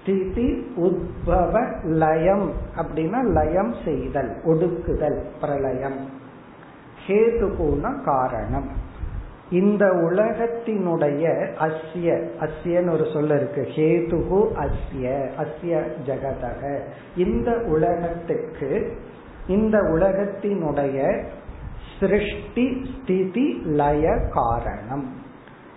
ஸ்திதி 0.02 0.72
உத்பவ 0.76 1.82
லயம் 1.84 2.52
அப்படின்னா 2.76 3.22
லயம் 3.22 3.74
செய்தல் 3.84 4.40
ஒடுக்குதல் 4.44 5.22
பிரளயம். 5.40 6.10
ஹேதுகுன 7.06 8.04
காரணம். 8.04 8.70
இந்த 9.50 9.86
உலகத்தினுடைய 9.86 11.52
அஸ்ய 11.60 12.28
அஸ்யன்னு 12.40 12.90
ஒரு 12.90 13.06
சொல்ல 13.12 13.34
இருக்கு. 13.34 13.68
ஹேதுகு 13.76 14.48
அஸ்ய 14.64 15.30
அஸ்ய 15.38 15.82
ஜெகதக. 16.06 16.80
இந்த 17.16 17.62
உலகத்துக்கு 17.66 18.98
இந்த 19.46 19.78
உலகத்தினுடைய 19.78 21.24
சிருஷ்டி 22.06 22.96
ஸ்திதி 23.02 23.62
லய 23.64 24.18
காரணம். 24.32 25.22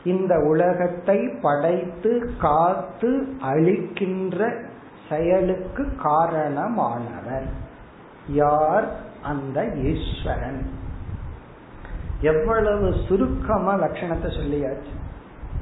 இந்த 0.03 0.39
உலகத்தை 0.39 1.29
படைத்து 1.41 2.29
காத்து 2.41 3.27
அழிக்கின்ற 3.41 4.65
செயலுக்கு 5.09 5.83
காரணமானவர். 6.03 7.47
யார்? 8.27 8.87
அந்த 9.23 9.65
ஈஸ்வரன். 9.75 10.69
எவ்வளவு 12.21 12.93
சுருக்கமா 13.07 13.75
லட்சணத்தை 13.75 14.27
சொல்லியாச்சு. 14.27 14.95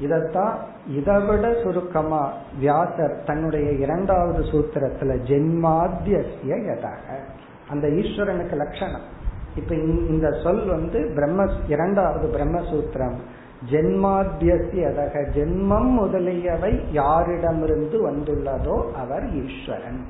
இதத்தான் 0.00 0.54
இதை 0.88 1.26
விட 1.26 1.62
சுருக்கமா 1.62 2.32
வியாசர் 2.58 3.22
தன்னுடைய 3.26 3.72
இரண்டாவது 3.72 4.42
சூத்திரத்துல 4.42 5.20
ஜென்மாத்திய 5.26 6.78
அந்த 7.68 7.88
ஈஸ்வரனுக்கு 7.88 8.56
லட்சணம். 8.56 9.14
இப்ப 9.56 9.74
இந்த 10.08 10.30
சொல் 10.42 10.66
வந்து 10.66 11.10
பிரம்ம 11.14 11.46
இரண்டாவது 11.68 12.38
பிரம்மசூத்திரம். 12.38 13.14
ஜென்மாத்தியசியதக 13.70 15.24
ஜென்மம் 15.34 15.90
முதலியவை 15.90 16.72
யாரிடமிருந்து 16.92 17.98
வந்துள்ளதோ 18.10 18.92
அவர் 18.92 19.24
ஈஸ்வரன். 19.32 20.00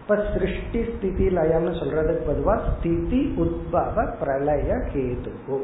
இப்ப 0.00 0.24
சிருஷ்டி 0.32 0.96
ஸ்திதி 0.96 1.26
லயம்னு 1.26 1.72
சொல்றதுக்கு 1.80 2.20
பொதுவா 2.28 2.58
ஸ்திதி 2.70 3.34
உத்பவ 3.38 4.08
பிரளய 4.18 4.74
கேதுகு. 4.74 5.60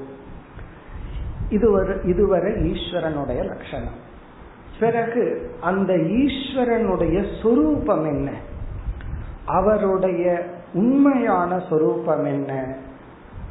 இது 1.48 1.70
ஒரு 1.70 2.00
இதுவரை 2.04 2.52
ஈஸ்வரனுடைய 2.52 3.44
லட்சணம். 3.44 4.04
பிறகு 4.80 5.50
அந்த 5.60 5.92
ஈஸ்வரனுடைய 5.94 7.42
சொரூபம் 7.42 8.04
என்ன? 8.04 8.30
அவருடைய 9.44 10.42
உண்மையான 10.74 11.62
சொரூபம் 11.68 12.24
என்ன? 12.24 12.76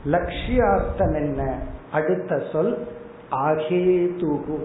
லட்சியார்த்தம் 0.05 1.15
என்ன? 1.15 1.59
அடுத்த 1.91 2.41
சொல் 2.51 2.87
அகேதுகு 3.31 4.59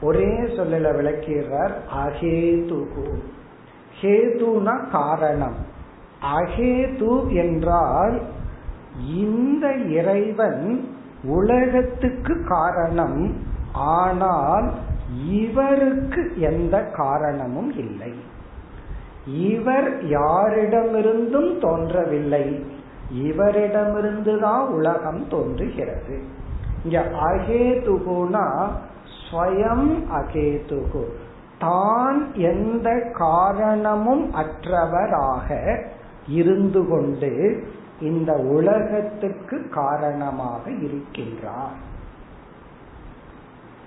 ஒரே 0.00 0.32
சொல்லல 0.56 0.96
விளக்கிறார் 0.96 1.74
அகேதுகு 1.96 3.06
ஹேதுனா 4.00 4.90
காரணம். 4.90 5.56
அகேது 6.36 7.34
என்றால் 7.34 8.20
இந்த 9.16 9.72
இறைவன் 9.74 10.88
உலகத்துக்கு 11.22 12.44
காரணம். 12.44 13.36
ஆனால் 13.72 14.72
இவருக்கு 15.28 16.40
எந்த 16.40 16.84
காரணமும் 16.84 17.72
இல்லை. 17.78 18.12
இவர் 19.26 20.04
யாரிடமிருந்தும் 20.04 21.58
தோன்றவில்லை. 21.58 22.76
இவரிடமிருந்துதான் 23.12 24.66
உலகம் 24.66 25.28
தோன்றுகிறது. 25.28 26.22
இங்க 26.84 27.06
அகேதுகுனா 27.22 28.68
ஸ்வயம் 29.30 30.04
அகேதுகு. 30.12 31.04
தான் 31.58 32.34
எந்த 32.34 33.10
காரணமும் 33.12 34.34
அற்றவராக 34.34 35.78
இருந்து 36.28 36.88
கொண்டு 36.88 37.64
இந்த 38.00 38.32
உலகத்துக்கு 38.32 39.68
காரணமாக 39.68 40.70
இருக்கின்றார். 40.70 41.76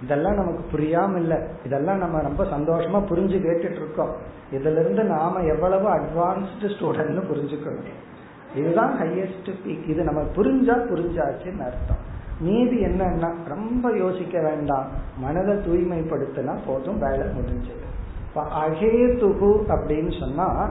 இதெல்லாம் 0.02 0.36
நமக்கு 0.36 0.78
புரியாம 0.78 1.16
இல்ல 1.16 1.48
இதெல்லாம் 1.66 1.98
நம்ம 1.98 2.22
ரொம்ப 2.22 2.44
சந்தோஷமா 2.44 3.14
புரிஞ்சு 3.14 3.40
கேட்டுட்டு 3.46 3.76
இருக்கோம். 3.76 4.16
இதுல 4.52 4.80
இருந்து 4.80 5.04
நாம 5.04 5.40
எவ்வளவு 5.40 5.90
அட்வான்ஸ்டு 5.90 6.62
ஸ்டூடெண்ட்னு 6.62 7.24
புரிஞ்சுக்கணும் 7.32 8.10
இதுதான் 8.56 9.00
ஹையஸ்ட் 9.00 9.52
பீக் 9.66 9.90
இது 9.90 10.04
நம்ம 10.04 10.22
புரிஞ்சா 10.22 10.78
புரிஞ்சாச்சுன்னு 10.78 11.64
அர்த்தம். 11.64 12.10
மீதி 12.40 12.86
என்னன்னா 12.86 13.34
ரொம்ப 13.48 13.98
யோசிக்க 13.98 14.42
வேண்டாம். 14.42 14.86
மனதை 15.18 15.56
தூய்மைப்படுத்தினா 15.56 16.58
போதும் 16.66 17.00
வேலை 17.00 17.28
முடிஞ்சது. 17.28 17.86
இப்ப 18.28 18.44
அகேதுகு 18.44 19.64
அப்படின்னு 19.68 20.20
சொன்னா 20.20 20.70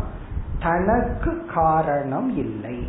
தனக்கு 0.62 1.46
காரணம் 1.54 2.36
இல்லை. 2.36 2.86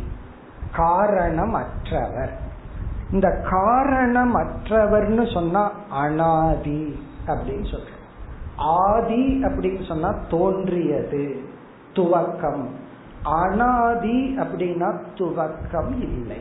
காரணம் 0.74 1.54
அற்றவர் 1.54 2.38
இந்த 3.12 3.42
காரணம் 3.50 4.36
அற்றவர்னு 4.36 5.32
சொன்னா 5.32 5.72
அனாதி 5.90 7.02
அப்படின்னு 7.26 7.64
சொல்ற 7.72 7.90
ஆதி 8.56 9.44
அப்படின்னு 9.44 9.86
சொன்னா 9.86 10.14
தோன்றியது. 10.30 11.40
துவக்கம். 11.92 12.66
அனாதி 13.22 14.36
அப்படின்னா 14.36 14.94
துவக்கம் 15.14 16.00
இல்லை. 16.00 16.40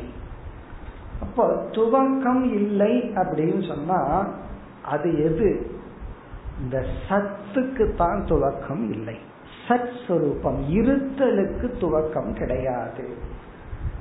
அப்போ 1.21 1.65
துவக்கம் 1.71 2.53
இல்லை 2.53 3.11
அப்படின்னு 3.15 3.67
சொன்னா 3.67 4.27
அது 4.85 5.23
எது? 5.23 5.71
இந்த 6.59 6.85
சத்துக்கு 7.09 7.95
தான் 7.95 8.25
துவக்கம் 8.29 8.89
இல்லை. 8.89 9.15
சத் 9.67 9.93
சுரூபம் 10.07 10.59
இருத்தலுக்கு 10.69 11.71
துவக்கம் 11.79 12.33
கிடையாது. 12.33 13.13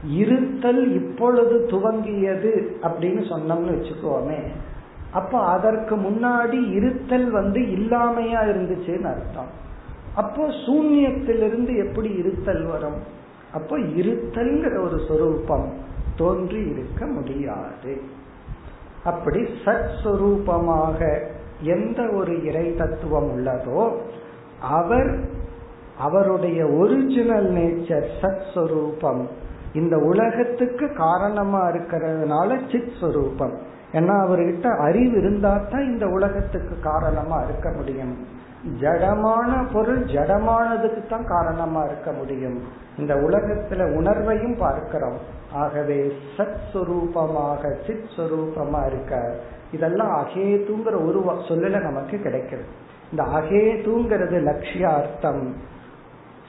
இருத்தல் 0.04 0.92
இப்பொழுது 0.92 1.66
துவங்கியது 1.70 2.52
அப்படின்னு 2.82 3.22
சொன்னோம்னு 3.32 3.74
வச்சுக்கோமே 3.76 4.42
அப்போ 5.12 5.38
அதற்கு 5.38 5.96
முன்னாடி 5.96 6.70
இருத்தல் 6.70 7.30
வந்து 7.30 7.60
இல்லாமையா 7.60 8.40
இருந்துச்சுன்னு 8.42 9.04
அர்த்தம். 9.04 9.68
அப்போ 10.20 10.44
சூன்யத்திலிருந்து 10.66 11.72
எப்படி 11.86 12.10
இருத்தல் 12.22 12.64
வரும்? 12.72 13.00
அப்போ 13.54 13.74
இருத்தல்ங்கிற 14.00 14.74
ஒரு 14.86 14.98
சொரூபம் 15.08 15.68
தோன்றி 16.16 16.62
இருக்க 16.72 17.02
முடியாது. 17.06 17.92
அப்படி 19.04 19.40
சத் 19.64 19.92
சுரூபமாக 20.02 20.98
எந்த 21.74 22.00
ஒரு 22.18 22.34
இறை 22.44 22.66
தத்துவம் 22.80 23.28
உள்ளதோ 23.34 23.82
அவர் 24.76 25.10
அவருடைய 25.98 26.60
ஒரிஜினல் 26.80 27.48
நேச்சர் 27.52 28.08
சத் 28.20 28.46
சுரூபம் 28.54 29.22
இந்த 29.72 29.96
உலகத்துக்கு 30.10 30.86
காரணமா 30.94 31.62
இருக்கிறதுனால 31.68 32.48
சித் 32.72 32.94
சுரூபம் 33.00 33.54
ஏன்னா 33.92 34.14
அவர்கிட்ட 34.24 34.66
அறிவு 34.86 35.16
இருந்தா 35.18 35.52
தான் 35.70 35.86
இந்த 35.92 36.06
உலகத்துக்கு 36.16 36.74
காரணமா 36.90 37.38
இருக்க 37.46 37.68
முடியும். 37.78 38.14
ஜடமான 38.80 39.72
பொருள் 39.72 40.04
ஜடமானதுக்கு 40.04 41.08
தான் 41.08 41.26
காரணமா 41.26 41.82
இருக்க 41.82 42.12
முடியும். 42.12 42.62
இந்த 42.98 43.14
உலகத்துல 43.14 43.82
உணர்வையும் 43.94 44.58
பார்க்கிறோம். 44.58 45.18
ஆகவே 45.52 46.12
சத் 46.36 46.56
சுரூபமாக 46.72 47.74
சித் 47.86 48.10
சுரூபமா 48.16 48.86
இருக்க 48.86 49.36
இதெல்லாம் 49.72 50.26
அகேதுங்கிற 50.26 51.06
ஒரு 51.06 51.24
சொல்லல 51.48 51.80
நமக்கு 51.80 52.18
கிடைக்கிறது. 52.18 52.68
இந்த 53.10 53.22
அகேதுங்கிறது 53.22 54.36
லட்சியார்த்தம் 54.50 55.50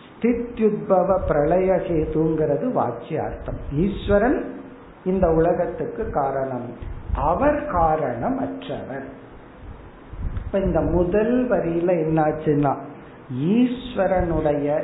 ஸ்தித்யுத்பவ 0.03 1.19
பிரளயகேதுங்கிறது 1.27 2.71
வாச்சியார்த்தம் 2.71 3.59
ஈஸ்வரன் 3.73 4.55
இந்த 5.05 5.29
உலகத்துக்கு 5.29 6.11
காரணம். 6.11 6.69
அவர் 7.15 7.65
காரணம் 7.65 8.37
அற்றவர் 8.37 9.19
இப்ப 10.51 10.65
இந்த 10.65 10.81
முதல் 10.81 11.49
வரியில 11.49 11.89
என்னாச்சுன்னா 11.89 12.75
ஈஸ்வரனுடைய 13.33 14.83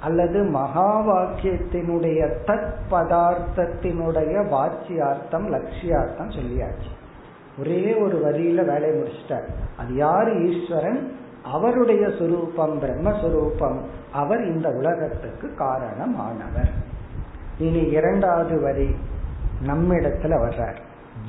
அல்லது 0.00 0.44
மகா 0.44 1.00
வாக்கியத்தினுடைய 1.00 2.32
தத் 2.46 2.72
பதார்த்தத்தினுடைய 2.90 4.48
வாச்சியார்த்தம் 4.48 5.48
லட்சியார்த்தம் 5.48 6.30
சொல்லியாச்சு. 6.30 6.90
ஒரே 7.58 7.94
ஒரு 7.94 8.18
வரியில 8.18 8.64
வேலையை 8.64 8.96
முடிச்சிட்டார். 8.96 9.48
அது 9.76 9.94
யாரு 9.94 10.48
ஈஸ்வரன்? 10.48 11.12
அவருடைய 11.44 12.06
சுரூபம் 12.06 12.78
பிரம்மஸ்வரூபம். 12.82 13.78
அவர் 14.12 14.44
இந்த 14.44 14.68
உலகத்துக்கு 14.68 15.54
காரணமானவர். 15.58 16.70
இனி 17.58 17.80
இரண்டாவது 17.80 18.60
வரி 18.60 18.94
நம்மிடத்துல 19.66 20.34
வர்றார். 20.34 20.76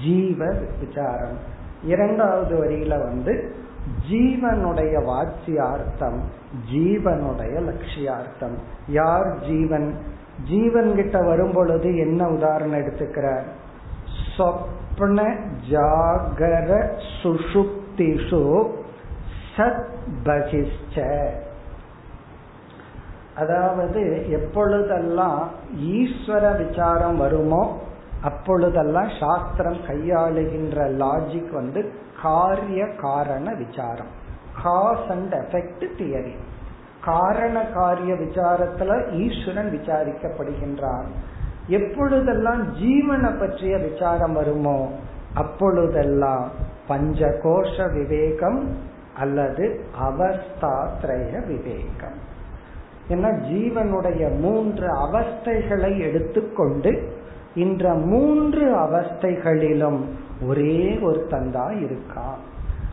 ஜீவ 0.03 0.53
விசாரம். 0.85 1.37
இரண்டாவது 1.83 2.65
வரியில 2.65 2.89
வந்து 2.89 3.55
ஜீவனுடைய 4.09 5.03
வாட்சியார்த்தம் 5.05 6.19
ஜீவனுடைய 6.73 7.61
லட்சியார்த்தம். 7.61 8.55
யார் 8.87 9.39
ஜீவன்? 9.39 9.95
ஜீவன் 10.49 10.95
கிட்ட 10.95 11.19
வரும் 11.19 11.51
பொழுது 11.53 11.97
என்ன 11.97 12.27
உதாரணம் 12.27 12.79
எடுத்துக்கிறார்? 12.79 13.43
சொப்ன 14.37 15.35
ஜாகர 15.69 16.87
சுஷுப்திஷு 17.23 18.69
சத் 19.57 19.85
பகிஷ்ட 20.23 21.29
அதாவது 23.35 24.29
எப்பொழுதெல்லாம் 24.29 25.49
ஈஸ்வர 25.79 26.67
விசாரம் 26.67 27.17
வருமோ 27.17 27.80
அப்பொழுதெல்லாம் 28.23 29.09
சாஸ்திரம் 29.19 29.79
கையாளுகின்ற 29.87 30.77
லாஜிக் 31.03 31.51
வந்து 31.51 31.91
காரிய 32.21 32.87
காரண 33.01 33.53
விசாரம். 33.53 34.11
காஸ் 34.63 35.07
அண்ட் 35.09 35.33
எஃபெக்ட் 35.33 35.85
தியரி 35.97 36.33
காரண 37.05 37.65
காரிய 37.65 38.13
விசாரத்துல 38.13 38.91
ஈஸ்வரன் 39.11 39.71
விசாரிக்கப்படுகின்றான் 39.71 41.07
எப்பொழுதெல்லாம் 41.67 42.75
ஜீவனை 42.75 43.39
பற்றிய 43.39 43.77
விசாரம் 43.77 44.33
வருமோ 44.33 44.89
அப்பொழுதெல்லாம் 45.33 46.49
பஞ்சகோஷ 46.89 47.93
விவேகம் 47.93 48.77
அல்லது 49.17 49.65
அவஸ்தாத்ரய 50.01 51.47
விவேகம். 51.47 52.17
ஏன்னா 53.09 53.29
ஜீவனுடைய 53.49 54.39
மூன்று 54.39 54.87
அவஸ்தைகளை 55.07 55.99
எடுத்துக்கொண்டு 55.99 57.19
இந்த 57.55 57.93
மூன்று 57.93 58.75
அவஸ்தைகளிலும் 58.75 59.99
ஒரே 60.47 60.99
ஒருத்தன் 61.01 61.51
தான் 61.51 61.75
இருக்கான் 61.75 62.39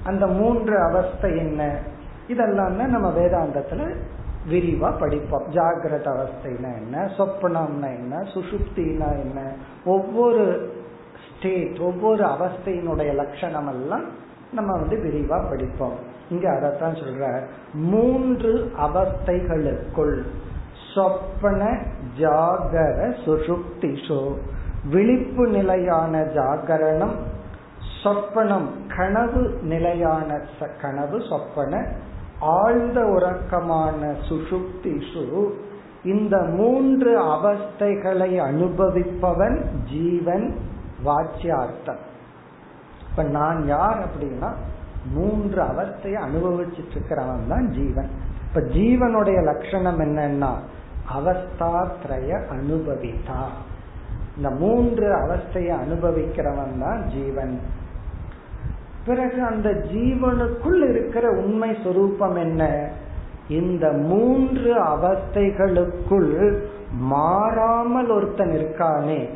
அந்த 0.04 0.26
மூன்று 0.26 0.82
அவஸ்தை 0.82 1.36
என்ன? 1.36 1.78
இதெல்லாம் 2.28 2.76
நம்ம 2.76 3.11
வேதாந்தத்துல 3.11 3.94
விரிவா 4.50 4.98
படிப்போம். 4.98 5.42
ஜாகிரத 5.50 6.06
அவஸ்தைனா 6.14 6.76
என்ன? 6.76 7.11
சொப்பனம்னா 7.18 7.96
என்ன? 7.96 8.16
சுசுப்தினா 8.16 9.20
என்ன? 9.20 9.52
ஒவ்வொரு 9.84 10.74
ஸ்டேட் 11.38 11.78
ஒவ்வொரு 11.78 12.24
அவஸ்தையினுடைய 12.24 13.14
லட்சணம் 13.14 13.68
எல்லாம் 13.68 14.04
நம்ம 14.52 14.72
வந்து 14.72 14.96
விரிவா 14.96 15.50
படிப்போம். 15.50 15.94
இங்க 16.30 16.50
அதைத்தான் 16.50 16.94
சொல்ற 16.94 17.40
மூன்று 17.74 18.72
அவஸ்தைகளுக்குள் 18.80 20.22
சொப்பன 20.95 21.62
ஜாகர 22.18 22.99
சுசுப்திஷோ 23.24 24.22
விழிப்பு 24.91 25.47
நிலையான 25.49 26.20
ஜாகரணம் 26.34 27.16
சொப்பனம் 28.03 28.68
கனவு 28.97 29.59
நிலையான 29.62 30.41
கனவு 30.80 31.22
சொப்பன 31.28 31.84
ஆழ்ந்த 32.41 33.01
உறக்கமான 33.05 34.14
சுசுப்திஷு 34.28 35.49
இந்த 36.05 36.39
மூன்று 36.39 37.12
அவஸ்தைகளை 37.22 38.30
அனுபவிப்பவன் 38.51 39.57
ஜீவன் 39.91 40.47
வாச்சியார்த்தம் 41.05 42.03
இப்ப 43.11 43.22
நான் 43.22 43.66
யார் 43.66 43.99
அப்படின்னா 44.07 44.51
மூன்று 45.14 45.62
அவஸ்தையை 45.62 46.18
அனுபவிச்சுட்டு 46.26 46.95
இருக்கிறவன் 46.95 47.49
தான் 47.49 47.66
ஜீவன். 47.68 48.11
இப்ப 48.47 48.61
ஜீவனுடைய 48.61 49.43
லட்சணம் 49.43 50.01
என்னன்னா 50.01 50.53
அவஸ்தாத்ரய 51.16 52.42
அனுபவித்தா. 52.50 53.44
இந்த 54.36 54.50
மூன்று 54.50 55.14
அவஸ்தையை 55.14 55.76
அனுபவிக்கிறவன் 55.84 56.78
தான் 56.80 57.06
ஜீவன். 57.06 57.61
பிறகு 59.06 59.42
அந்த 59.42 59.70
ஜீவனுக்குள் 59.70 60.88
இருக்கிற 60.88 61.30
உண்மை 61.30 61.76
சொரூபம் 61.84 62.34
என்ன? 62.34 62.90
இந்த 63.48 63.92
மூன்று 63.92 64.84
அவஸ்தைகளுக்குள் 64.84 66.62
மாறாமல் 66.92 68.11
ஒருத்தன் 68.11 68.50
இருக்கானே 68.50 69.28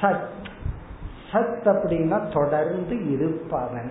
சத். 0.00 0.34
சத் 1.32 1.64
அப்படின்னா 1.64 2.32
தொடர்ந்து 2.32 3.12
இருப்பவன். 3.12 3.90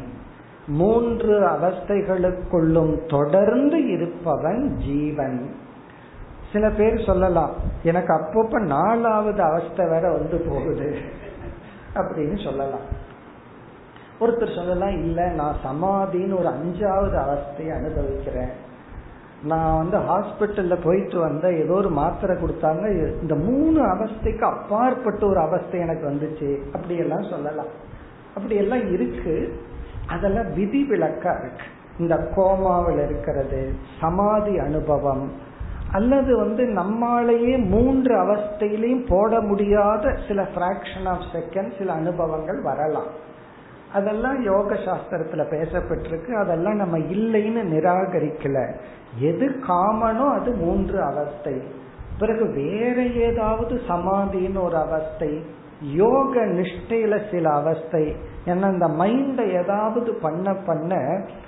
மூன்று 0.67 1.47
அவஸ்தைகளுக்குள்ளும் 1.47 3.09
தொடர்ந்து 3.09 3.87
இருப்பவன் 3.87 4.77
ஜீவன். 4.77 5.55
சில 6.55 6.69
பேர் 6.69 7.05
சொல்லலாம் 7.05 7.53
எனக்கு 7.83 8.11
அப்பப்ப 8.13 8.59
நாலாவது 8.59 9.41
அவஸ்தை 9.41 9.85
வேற 9.87 10.11
வந்து 10.11 10.37
போகுது 10.49 10.89
அப்படின்னு 11.95 12.43
சொல்லலாம். 12.43 12.85
ஒருத்தர் 14.19 14.55
சொல்லலாம் 14.55 14.95
இல்ல 15.03 15.27
நான் 15.27 15.55
சமாதின்னு 15.65 16.39
ஒரு 16.39 16.49
அஞ்சாவது 16.49 17.17
அவஸ்தையை 17.23 17.75
அனுபவிக்கிறேன். 17.75 18.53
நான் 19.43 19.77
வந்து 19.77 19.97
ஹாஸ்பிட்டல்ல 19.97 20.83
போயிட்டு 20.83 21.19
வந்த 21.19 21.53
ஏதோ 21.53 21.73
ஒரு 21.73 21.89
மாத்திரை 21.89 22.35
கொடுத்தாங்க 22.35 22.85
இந்த 23.21 23.35
மூணு 23.35 23.79
அவஸ்தைக்கு 23.85 24.41
அப்பாற்பட்ட 24.41 25.25
ஒரு 25.25 25.39
அவஸ்தை 25.39 25.79
எனக்கு 25.79 26.09
வந்துச்சு 26.09 26.49
அப்படி 26.73 26.95
எல்லாம் 26.97 27.29
சொல்லலாம். 27.29 27.71
அப்படி 28.35 28.55
எல்லாம் 28.55 28.91
இருக்கு. 28.91 29.61
அதெல்லாம் 30.07 30.53
விதி 30.53 30.87
விலக்கா 30.89 31.33
இருக்கு. 31.41 31.67
இந்த 31.99 32.15
கோமாவில் 32.35 33.03
இருக்கிறது 33.05 33.73
சமாதி 34.01 34.59
அனுபவம் 34.59 35.53
அல்லது 35.95 36.37
வந்து 36.37 36.63
நம்மாலேயே 36.63 37.55
மூன்று 37.67 38.13
அவஸ்தையிலையும் 38.15 39.05
போட 39.07 39.41
முடியாத 39.41 40.17
சில 40.27 40.47
பிராக்ஷன் 40.55 41.07
ஆஃப் 41.07 41.27
செகண்ட் 41.33 41.77
சில 41.77 41.93
அனுபவங்கள் 41.93 42.61
வரலாம். 42.61 43.11
அதெல்லாம் 43.93 44.43
யோக 44.43 44.73
சாஸ்திரத்துல 44.73 45.43
பேசப்பட்டிருக்கு. 45.53 46.31
அதெல்லாம் 46.33 46.75
நம்ம 46.75 46.97
இல்லைன்னு 46.97 47.63
நிராகரிக்கல. 47.73 48.57
எது 49.19 49.45
காமனோ 49.67 50.25
அது 50.39 50.51
மூன்று 50.51 51.01
அவஸ்தை. 51.01 51.55
பிறகு 52.19 52.45
வேற 52.51 53.01
ஏதாவது 53.01 53.81
சமாதின்னு 53.87 54.63
ஒரு 54.63 54.77
அவஸ்தை 54.77 55.31
யோக 55.81 56.45
நிஷ்டையில 56.45 57.31
சில 57.31 57.49
அவஸ்தை 57.53 58.15
ஏன்னா 58.45 58.71
இந்த 58.71 58.87
மைண்டை 58.87 59.63
ஏதாவது 59.63 60.13
பண்ண 60.13 60.53
பண்ண 60.53 60.95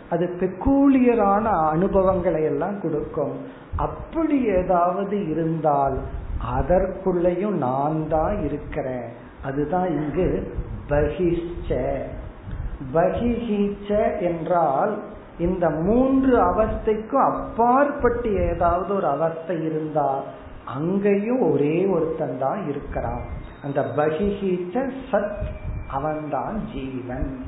அது 0.09 0.37
பெக்கூலியரான 0.39 1.43
அனுபவங்களை 1.43 2.43
எல்லாம் 2.43 2.81
கொடுக்கும். 2.81 3.35
அப்படி 3.75 4.43
ஏதாவது 4.43 5.29
இருந்தால் 5.29 5.97
அதற்குள்ளேயும் 6.57 7.57
நான் 7.57 8.07
தான் 8.07 8.43
இருக்கிறேன். 8.43 9.09
அதுதான் 9.43 9.87
இங்கு 9.89 10.53
பகிஷ்ச. 10.89 11.97
பகிஹீச்ச 12.93 14.19
என்றால் 14.19 15.03
இந்த 15.39 15.69
மூன்று 15.69 16.39
அவஸ்தைக்கும் 16.39 17.31
அப்பாற்பட்டு 17.31 18.49
ஏதாவது 18.49 18.95
ஒரு 18.95 19.07
அவஸ்தை 19.07 19.63
இருந்தா 19.65 20.19
அங்கேயும் 20.65 21.51
ஒரே 21.51 21.85
ஒருத்தன் 21.85 22.37
தான் 22.39 22.69
இருக்கிறான். 22.69 23.21
அந்த 23.63 23.81
பகிஹீச்ச 23.81 24.91
சத் 25.11 25.45
அவன்தான் 25.91 26.59
ஜீவன். 26.73 27.45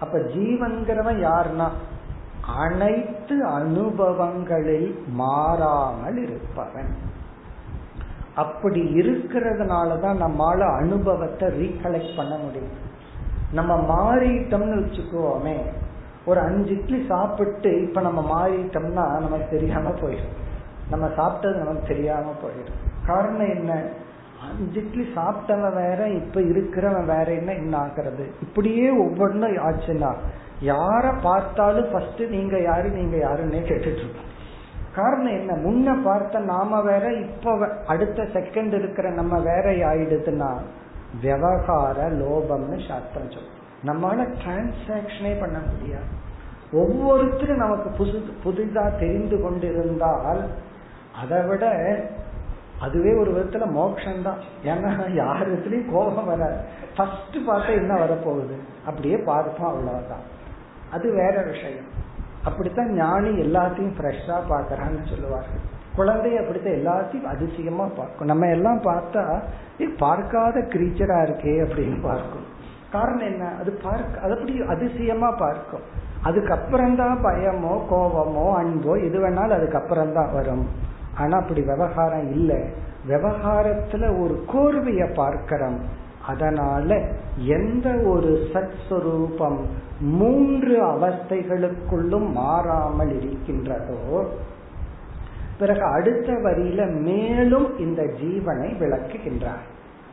அப்ப 0.00 0.18
ஜீவன்கிறவன் 0.18 1.30
யாருன்னா 1.30 1.68
அனைத்து 2.46 3.46
அனுபவங்களில் 3.46 5.04
மாறாமல் 5.08 6.16
இருப்பவன். 6.16 7.10
அப்படி 8.34 8.80
இருக்கிறதுனால 8.80 10.00
தான் 10.00 10.22
நம்மால 10.22 10.76
அனுபவத்தை 10.76 11.48
ரீகலெக்ட் 11.48 12.16
பண்ண 12.16 12.36
முடியும். 12.36 12.90
நம்ம 13.52 13.74
மாறிட்டோம்னு 13.74 14.82
வச்சுக்கோமே 14.82 15.56
ஒரு 16.24 16.40
அஞ்சு 16.40 16.70
இட்லி 16.70 17.04
சாப்பிட்டு 17.08 17.82
இப்ப 17.82 18.00
நம்ம 18.00 18.20
மாறிட்டோம்னா 18.20 19.20
நமக்கு 19.20 19.48
தெரியாம 19.50 19.88
போயிடும். 19.88 20.36
நம்ம 20.90 21.06
சாப்பிட்டது 21.06 21.54
நமக்கு 21.54 21.82
தெரியாம 21.88 22.32
போயிடும். 22.42 23.06
காரணம் 23.06 23.48
என்ன? 23.48 23.82
அஞ்சு 24.48 24.80
இட்லி 24.80 25.08
சாப்பிட்டவன் 25.14 25.74
வேற 25.74 26.08
இப்ப 26.08 26.40
இருக்கிறவன் 26.40 27.06
வேற 27.06 27.32
என்ன 27.32 27.52
என்ன 27.52 27.78
ஆகிறது? 27.78 28.30
இப்படியே 28.42 28.90
ஒவ்வொன்றும் 28.90 29.56
ஆச்சுன்னா 29.56 30.14
யார 30.62 31.20
பார்த்தாலும் 31.22 31.90
ஃபர்ஸ்ட் 31.92 32.22
நீங்க 32.28 32.62
யாரு 32.62 32.88
நீங்க 32.88 33.16
யாருன்னே 33.16 33.60
கேட்டுட்டு 33.70 34.02
இருக்கோம் 34.02 34.30
காரணம் 34.94 35.32
என்ன? 35.32 35.52
முன்ன 35.54 36.02
பார்த்த 36.04 36.38
நாம 36.38 36.80
வேற 36.80 37.12
இப்ப 37.12 37.68
அடுத்த 37.86 38.22
செகண்ட் 38.22 38.72
இருக்கிற 38.72 39.10
நம்ம 39.10 39.38
வேற 39.38 39.72
ஆயிடுதுன்னா 39.72 40.50
விவகார 41.22 42.08
லோபம்னு 42.10 42.88
சாஸ்திரம் 42.88 43.30
சொல்லும் 43.30 43.60
நம்மளால 43.84 44.24
டிரான்சாக்சனே 44.44 45.40
பண்ண 45.40 45.58
முடியாது. 45.58 46.10
ஒவ்வொருத்தரும் 46.72 47.56
நமக்கு 47.56 47.90
புது 47.90 48.24
புதிதா 48.44 48.98
தெரிந்து 48.98 49.42
கொண்டிருந்தால் 49.42 50.42
அதை 51.22 51.42
விட 51.42 51.64
அதுவே 52.80 53.14
ஒரு 53.14 53.30
விதத்துல 53.32 53.70
மோட்சம் 53.70 54.22
தான் 54.22 54.40
ஏன்னா 54.64 55.14
யார் 55.14 55.50
கோபம் 55.92 56.24
வராது. 56.24 56.58
ஃபர்ஸ்ட் 56.96 57.36
பார்த்தா 57.36 57.68
என்ன 57.68 57.94
வரப்போகுது? 57.94 58.56
அப்படியே 58.86 59.16
பார்ப்போம் 59.16 59.68
அவ்வளவுதான். 59.68 60.24
அது 60.92 61.06
வேற 61.12 61.42
விஷயம். 61.42 61.88
அப்படித்தான் 62.44 62.90
ஞானி 62.92 63.28
எல்லாத்தையும் 63.28 63.96
ஃப்ரெஷ்ஷா 63.98 64.36
பாக்குறான்னு 64.50 65.02
சொல்லுவார்கள். 65.10 65.62
குழந்தை 65.96 66.30
அப்படித்தான் 66.38 66.78
எல்லாத்தையும் 66.80 67.30
அதிசயமா 67.34 67.86
பார்க்கும். 67.96 68.26
நம்ம 68.26 68.46
எல்லாம் 68.46 68.80
பார்த்தா 68.82 69.24
பார்க்காத 69.98 70.60
கிரீச்சரா 70.60 71.18
இருக்கே 71.26 71.54
அப்படின்னு 71.64 71.98
பார்க்கும். 72.02 72.46
காரணம் 72.90 73.26
என்ன? 73.26 73.44
அது 73.60 73.70
பார்க்க 73.82 74.20
அது 74.20 74.32
அப்படி 74.32 74.54
அதிசயமா 74.60 75.30
பார்க்கும். 75.30 75.84
அதுக்கப்புறம் 76.22 76.96
தான் 76.96 77.18
பயமோ 77.24 77.74
கோபமோ 77.90 78.46
அன்போ 78.60 78.92
எது 79.06 79.18
வேணாலும் 79.24 79.58
அதுக்கப்புறம் 79.58 80.12
தான் 80.12 80.32
வரும். 80.32 80.64
ஆனா 81.16 81.36
அப்படி 81.38 81.60
விவகாரம் 81.60 82.30
இல்லை. 82.32 82.60
விவகாரத்துல 83.08 84.04
ஒரு 84.22 84.34
கோர்வைய 84.52 85.14
பார்க்கிறோம். 85.14 85.78
அதனால 86.26 86.90
எந்த 87.36 87.88
ஒரு 88.12 88.48
சத் 88.52 88.76
சுரூபம் 88.88 89.60
மூன்று 90.02 90.84
அவஸ்தைகளுக்குள்ளும் 90.84 92.32
மாறாமல் 92.32 93.22
இருக்கின்றதோ 93.22 94.34
பிறகு 95.58 95.82
அடுத்த 95.82 96.32
வரியில 96.32 97.00
மேலும் 97.00 97.78
இந்த 97.78 98.02
ஜீவனை 98.02 98.68
விளக்குகின்றார் 98.80 99.70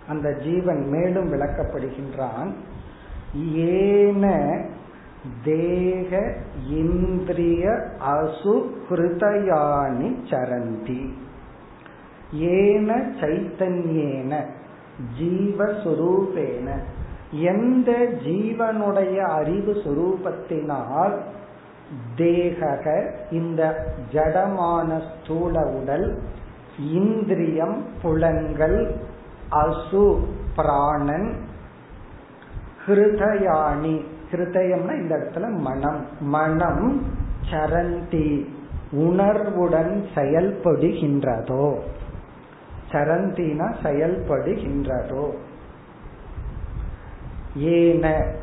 அந்த 0.07 0.33
ஜீவன் 0.33 0.87
மேலும் 0.89 1.33
விளக்கப்படுகின்றான். 1.33 2.51
ஏன 3.53 4.57
தேக 5.43 6.35
இந்திரிய 6.69 7.87
அசு 8.09 8.61
ஹிருதயானி 8.89 10.15
சரந்தி. 10.29 11.09
ஏன 12.33 12.95
சைத்தன்யேன 12.95 14.45
ஜீவஸ்வரூபேன 15.19 16.77
எந்த 17.31 17.91
ஜீவனுடைய 18.23 19.17
அறிவு 19.17 19.73
சுரூபத்தினால் 19.73 21.17
தேகக 22.17 23.11
இந்த 23.31 23.61
ஜடமான 24.11 25.01
ஸ்தூல 25.09 25.61
உடல் 25.61 26.17
இந்திரியம் 26.93 27.83
புலன்கள் 28.01 28.95
அசு 29.51 30.17
பிராணன் 30.55 31.35
ஹிருதயாணி 32.87 34.05
ஹிருதயம்னா 34.31 34.93
இந்த 34.99 35.15
இடத்துல 35.15 35.59
மனம் 35.59 36.05
மனம் 36.19 37.05
சரந்தி 37.51 38.45
உணர்வுடன் 38.91 40.05
செயல்படுகின்றதோ 40.15 41.77
சரந்தினா 42.91 43.67
செயல்படுகின்றதோ. 43.83 45.33
ஏன 47.55 48.35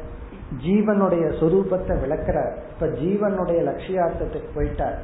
ஜீவனுடைய 0.66 1.32
சொரூபத்தை 1.40 2.00
விளக்கிறார். 2.00 2.58
இப்ப 2.72 2.86
ஜீவனுடைய 2.86 3.44
லட்சியார்த்தத்துக்கு 3.44 4.48
போயிட்டார். 4.54 4.94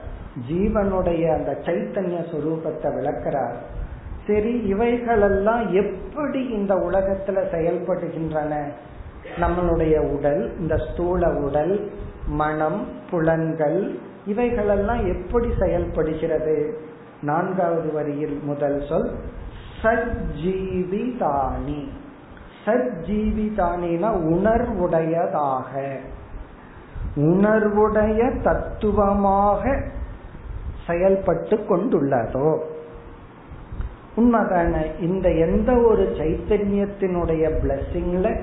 ஜீவனுடைய 0.51 1.33
அந்த 1.33 1.59
சைத்தன்ய 1.63 2.33
சொரூபத்தை 2.33 2.95
விளக்கிறார். 2.95 3.57
சரி 4.27 4.53
இவைகளெல்லாம் 4.53 5.73
எப்படி 5.73 6.49
இந்த 6.49 6.75
உலகத்துல 6.75 7.27
செயல்படுகின்றன? 7.27 8.65
நம்மளுடைய 9.41 10.11
உடல் 10.11 10.59
இந்த 10.59 10.77
ஸ்தூல 10.77 11.31
உடல் 11.31 11.91
மனம் 12.27 12.87
புலன்கள் 13.11 13.97
இவைகளெல்லாம் 14.27 15.07
எப்படி 15.07 15.49
செயல்படுகிறது? 15.59 16.81
நான்காவது 17.23 17.93
வரியில் 17.93 18.43
முதல் 18.43 18.83
சொல் 18.89 19.11
சஜ்ஜீவிதானி. 19.83 21.89
சஜ்ஜீவிதானினா 22.65 24.11
உணர்வுடையதாக. 24.33 25.97
உணர்வுடைய 27.17 28.43
தத்துவமாக 28.43 29.83
செயல்பட்டு 30.87 31.57
கொண்டுள்ளதோ. 31.57 32.59
உண்மைதான 34.17 35.01
இந்த 35.01 35.31
எந்த 35.31 35.73
ஒரு 35.75 36.15
சைத்தன்யத்தினுடைய 36.19 37.51
பிளஸ்ஸிங்ல 37.63 38.41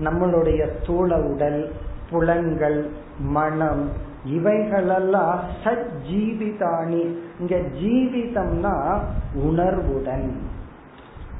நம்மளுடைய 0.00 0.80
ஸ்தூல 0.80 1.20
உடல் 1.20 1.72
புலன்கள் 2.10 2.90
மனம் 3.18 3.90
இவைகளெல்லாம் 4.24 5.40
சஜ்ஜீவிதானி. 5.64 7.16
இங்க 7.40 7.56
ஜீவிதம்னா 7.82 8.98
உணர்வுடன். 9.34 10.51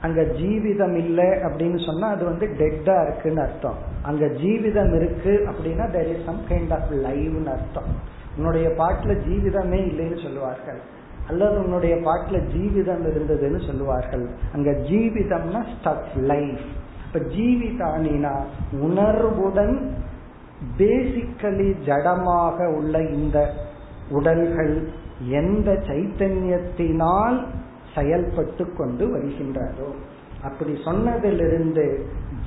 அங்க 0.03 0.21
ஜீவிதம் 0.23 0.95
இல்லை 0.95 1.25
அப்படின்னு 1.25 1.87
சொன்னா 1.87 2.09
அது 2.09 2.25
வந்து 2.25 2.47
டெட்டா 2.47 2.95
இருக்குன்னு 3.03 3.41
அர்த்தம். 3.41 3.79
அங்க 4.03 4.27
ஜீவிதம் 4.27 4.95
இருக்கு 4.95 5.49
அப்படின்னா 5.51 5.85
there 5.97 6.11
is 6.15 6.25
some 6.25 6.41
kind 6.49 6.73
of 6.73 6.91
லைவ்னு 6.91 7.47
அர்த்தம். 7.47 7.91
உன்னுடைய 8.37 8.69
பாட்டுல 8.69 9.13
ஜீவிதமே 9.29 9.81
இல்லைன்னு 9.91 10.23
சொல்லுவார்கள். 10.23 10.81
அல்லது 11.29 11.59
உன்னுடைய 11.59 11.97
பாட்டுல 11.97 12.37
ஜீவிதம் 12.55 13.05
இருந்ததுன்னு 13.11 13.67
சொல்லுவார்கள். 13.67 14.29
அங்க 14.55 14.71
ஜீவிதம்னா 14.71 15.63
ஸ்டப் 15.75 16.09
லைஃப் 16.17 16.65
இப்ப 17.07 17.27
ஜீவிதானினா 17.37 18.35
உணர்வுடன் 18.81 19.75
பேசிக்கலி 20.79 21.71
ஜடமாக 21.87 22.77
உள்ள 22.77 23.03
இந்த 23.03 23.39
உடல்கள் 24.11 24.89
எந்த 25.29 25.71
சைத்தன்யத்தினால் 25.89 27.47
செயல்பட்டு 27.95 28.73
கொண்டு 28.73 29.07
வருகின்றதோ 29.07 29.89
அப்படி 30.43 30.73
சொன்னதிலிருந்து 30.85 31.87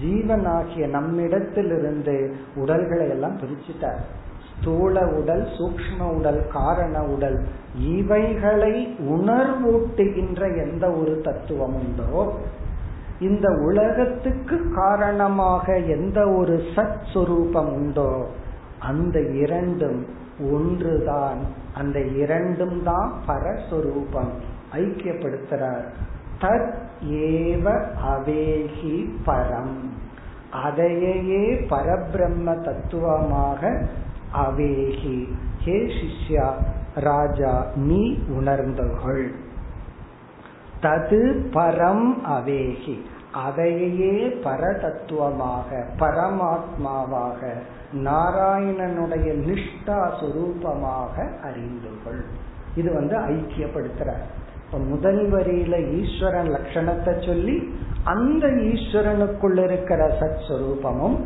ஜீவனாகிய 0.03 0.87
நம்மிடத்திலிருந்து 0.87 2.35
உடல்களை 2.55 3.09
எல்லாம் 3.09 3.37
பிரிச்சுட்டார். 3.37 4.01
ஸ்தூல 4.57 5.07
உடல் 5.07 5.47
சூக்ம 5.57 6.01
உடல் 6.13 6.41
காரண 6.51 7.03
உடல் 7.03 7.37
இவைகளை 7.79 8.95
உணர்வூட்டுகின்ற 8.99 10.41
எந்த 10.67 10.91
ஒரு 10.91 11.21
தத்துவம் 11.21 11.73
உண்டோ 11.73 12.33
இந்த 13.19 13.49
உலகத்துக்கு 13.49 14.71
காரணமாக 14.75 15.77
எந்த 15.77 16.29
ஒரு 16.29 16.61
சத் 16.75 17.05
சுரூபம் 17.13 17.71
உண்டோ 17.71 18.27
அந்த 18.79 19.19
இரண்டும் 19.19 20.05
ஒன்றுதான். 20.51 21.41
அந்த 21.75 21.99
இரண்டும் 22.01 22.83
தான் 22.83 23.11
பரஸ்வரூபம். 23.27 24.33
ஐக்கியப்படுத்துறார். 24.73 25.85
தத் 26.41 26.73
ஏவ 27.09 27.65
அவேகி 28.05 29.09
பரம். 29.25 29.77
அதையே 30.51 31.53
பரபிரம்ம 31.69 32.63
தத்துவமாக 32.63 33.87
அவேகி 34.37 35.27
ஹே 35.59 35.75
சிஷ்யா 35.91 36.53
ராஜா 36.95 37.65
நீ 37.75 38.17
உணர்ந்தவர்கள் 38.27 39.31
தது 40.81 41.49
பரம் 41.53 42.07
அவேகி 42.27 43.01
அதையே 43.31 44.27
பரதத்துவமாக 44.43 45.83
பரமாத்மாவாக 45.99 47.41
நாராயணனுடைய 47.93 49.27
நிஷ்டா 49.47 49.99
சுரூபமாக 50.19 51.15
அறிந்துகள் 51.43 52.23
இது 52.75 52.93
வந்து 52.93 53.15
ஐக்கியப்படுத்துற 53.19 54.13
முதல் 54.79 55.31
வரியில 55.31 55.75
ஈஸ்வரன் 56.01 56.49
லட்சணத்தை 56.49 57.25
சொல்லி 57.25 57.73
அந்த 58.03 58.47
ஈஸ்வரனுக்குள்ள 58.47 59.63
இருக்கிற 59.63 60.17
சத் 60.19 60.45
சுரூபமும் 60.47 61.17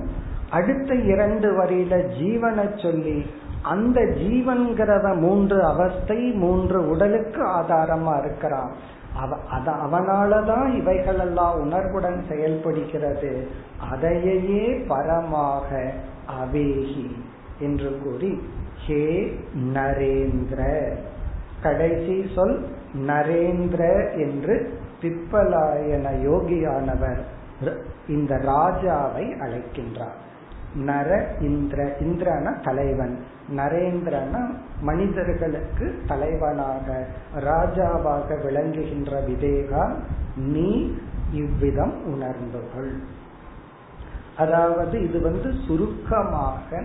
அடுத்த 0.49 0.95
இரண்டு 0.95 1.63
வரியில 1.63 1.95
ஜீவனை 2.21 2.81
சொல்லி 2.81 3.25
அந்த 3.61 4.01
ஜீவன்கிறத 4.01 5.19
மூன்று 5.19 5.63
அவஸ்தை 5.63 6.31
மூன்று 6.31 6.89
உடலுக்கு 6.89 7.41
ஆதாரமா 7.47 8.19
இருக்கிறான். 8.19 8.71
அவனாலதான் 9.83 10.75
இவைகளெல்லாம் 10.75 11.59
உணர்வுடன் 11.59 12.23
செயல்படுகிறது. 12.29 13.47
அதையே 13.91 14.67
பரமாக 14.89 15.91
அவேகி 16.39 17.07
என்று 17.59 17.99
கூறி 18.03 18.41
ஹே 18.85 19.03
நரேந்திர 19.73 20.59
கடைசி 21.61 22.25
சொல் 22.35 22.57
நரேந்திர 22.93 23.83
என்று 24.17 24.79
பிப்பலாயன 25.01 26.05
யோகியானவர் 26.23 27.21
இந்த 28.07 28.35
ராஜாவை 28.35 29.25
அழைக்கின்றார். 29.39 30.17
நர 30.75 31.35
இந்திர 31.41 31.95
இந்திரன 31.99 32.63
தலைவன். 32.63 33.19
நரேந்திரன 33.55 34.49
மனிதர்களுக்கு 34.81 36.01
தலைவனாக 36.07 37.07
ராஜாவாக 37.39 38.43
விளங்குகின்ற 38.43 39.21
விவேகா 39.27 39.93
நீ 40.35 40.97
இவ்விதம் 41.31 41.93
உணர்ந்துகள் 42.05 42.91
அதாவது 44.37 45.03
இது 45.03 45.21
வந்து 45.21 45.53
சுருக்கமாக 45.67 46.81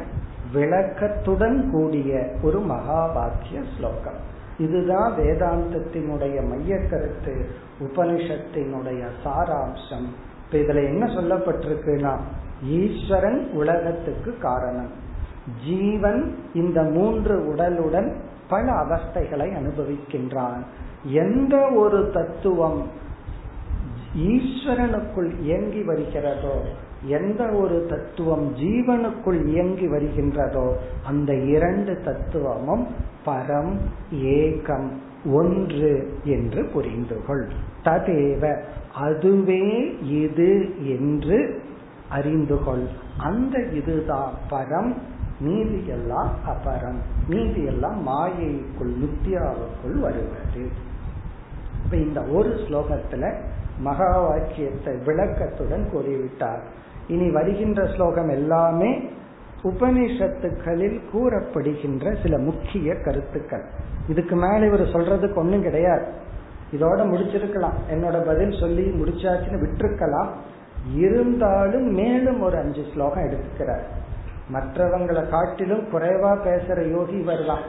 விளக்கத்துடன் 0.53 1.71
கூடிய 1.71 2.29
ஒரு 2.43 2.59
மகாபாக்கிய 2.59 3.63
ஸ்லோகம். 3.77 4.33
இதுதான் 4.59 5.13
வேதாந்தத்தினுடைய 5.13 6.49
மைய 6.49 6.79
கருத்து 6.79 7.47
உபனிஷத்தினுடைய 7.81 9.07
சாராம்சம். 9.25 10.09
இப்ப 10.45 10.59
இதுல 10.59 10.85
என்ன 10.85 11.07
சொல்லப்பட்டிருக்குன்னா 11.07 12.17
ஈஸ்வரன் 12.65 13.51
உலகத்துக்கு 13.53 14.39
காரணம். 14.39 14.91
ஜீவன் 15.65 16.39
இந்த 16.55 16.83
மூன்று 16.83 17.55
உடலுடன் 17.55 18.15
பல 18.49 18.73
அவஸ்தைகளை 18.73 19.49
அனுபவிக்கின்றான். 19.55 20.63
எந்த 21.05 21.71
ஒரு 21.71 22.11
தத்துவம் 22.15 22.89
ஈஸ்வரனுக்குள் 24.19 25.41
இயங்கி 25.41 25.83
வருகிறதோ 25.83 26.63
எந்த 27.07 27.45
ஒரு 27.45 27.87
தத்துவம் 27.89 28.57
ஜீவனுக்குள் 28.57 29.47
இயங்கி 29.47 29.87
வருகின்றதோ 29.87 30.73
அந்த 31.07 31.35
இரண்டு 31.35 32.01
தத்துவமும் 32.05 32.87
பரம் 33.27 33.73
ஏகம் 34.13 34.89
ஒன்று 35.33 36.21
என்று 36.25 36.63
புரிந்துகொள். 36.63 37.51
ததேவ 37.85 38.63
அதுவே 38.95 39.97
இது 40.01 40.75
என்று 40.87 41.63
அறிந்துகொள். 42.11 42.87
அந்த 43.19 43.59
இதுதான் 43.59 44.33
பரம் 44.51 44.93
மீதி 45.41 45.87
எல்லாம் 45.87 46.31
அபரம். 46.47 47.01
மீதி 47.29 47.65
எல்லாம் 47.65 48.09
மாயைக்குள் 48.09 48.95
நித்யாவுக்குள் 49.03 49.99
வருவது. 50.01 50.71
இப்ப 51.85 51.97
இந்த 51.97 52.23
ஒரு 52.23 52.49
ஸ்லோகத்துல 52.49 53.35
மகா 53.79 54.21
வாக்கியத்தை 54.21 54.95
விளக்கத்துடன் 54.95 55.87
கூறிவிட்டார். 55.93 56.63
இனி 57.09 57.31
வருகின்ற 57.31 57.87
ஸ்லோகம் 57.87 58.29
எல்லாமே 58.29 59.09
உபனிஷத்துக்களில் 59.65 61.01
கூறப்படுகின்ற 61.13 62.15
சில 62.23 62.39
முக்கிய 62.39 62.95
கருத்துக்கள். 62.95 63.65
இதுக்கு 64.09 64.37
மேல 64.37 64.67
இவர் 64.67 64.83
சொல்றதுக்கு 64.83 65.35
ஒண்ணும் 65.35 65.63
கிடையாது. 65.63 66.05
இதோட 66.73 67.01
முடிச்சிருக்கலாம். 67.13 67.79
என்னோட 67.91 68.27
பதில் 68.27 68.61
சொல்லி 68.61 68.83
முடிச்சாச்சுன்னு 68.83 69.63
விட்டுருக்கலாம். 69.65 70.29
இருந்தாலும் 70.95 71.95
மேலும் 71.95 72.41
ஒரு 72.41 72.57
அஞ்சு 72.57 72.85
ஸ்லோகம் 72.93 73.25
எடுத்துக்கிறார். 73.25 73.85
மற்றவங்களை 74.53 75.29
காட்டிலும் 75.29 75.85
குறைவா 75.93 76.39
பேசுற 76.45 76.91
யோகி 76.91 77.17
இவர் 77.17 77.47
தான் 77.47 77.63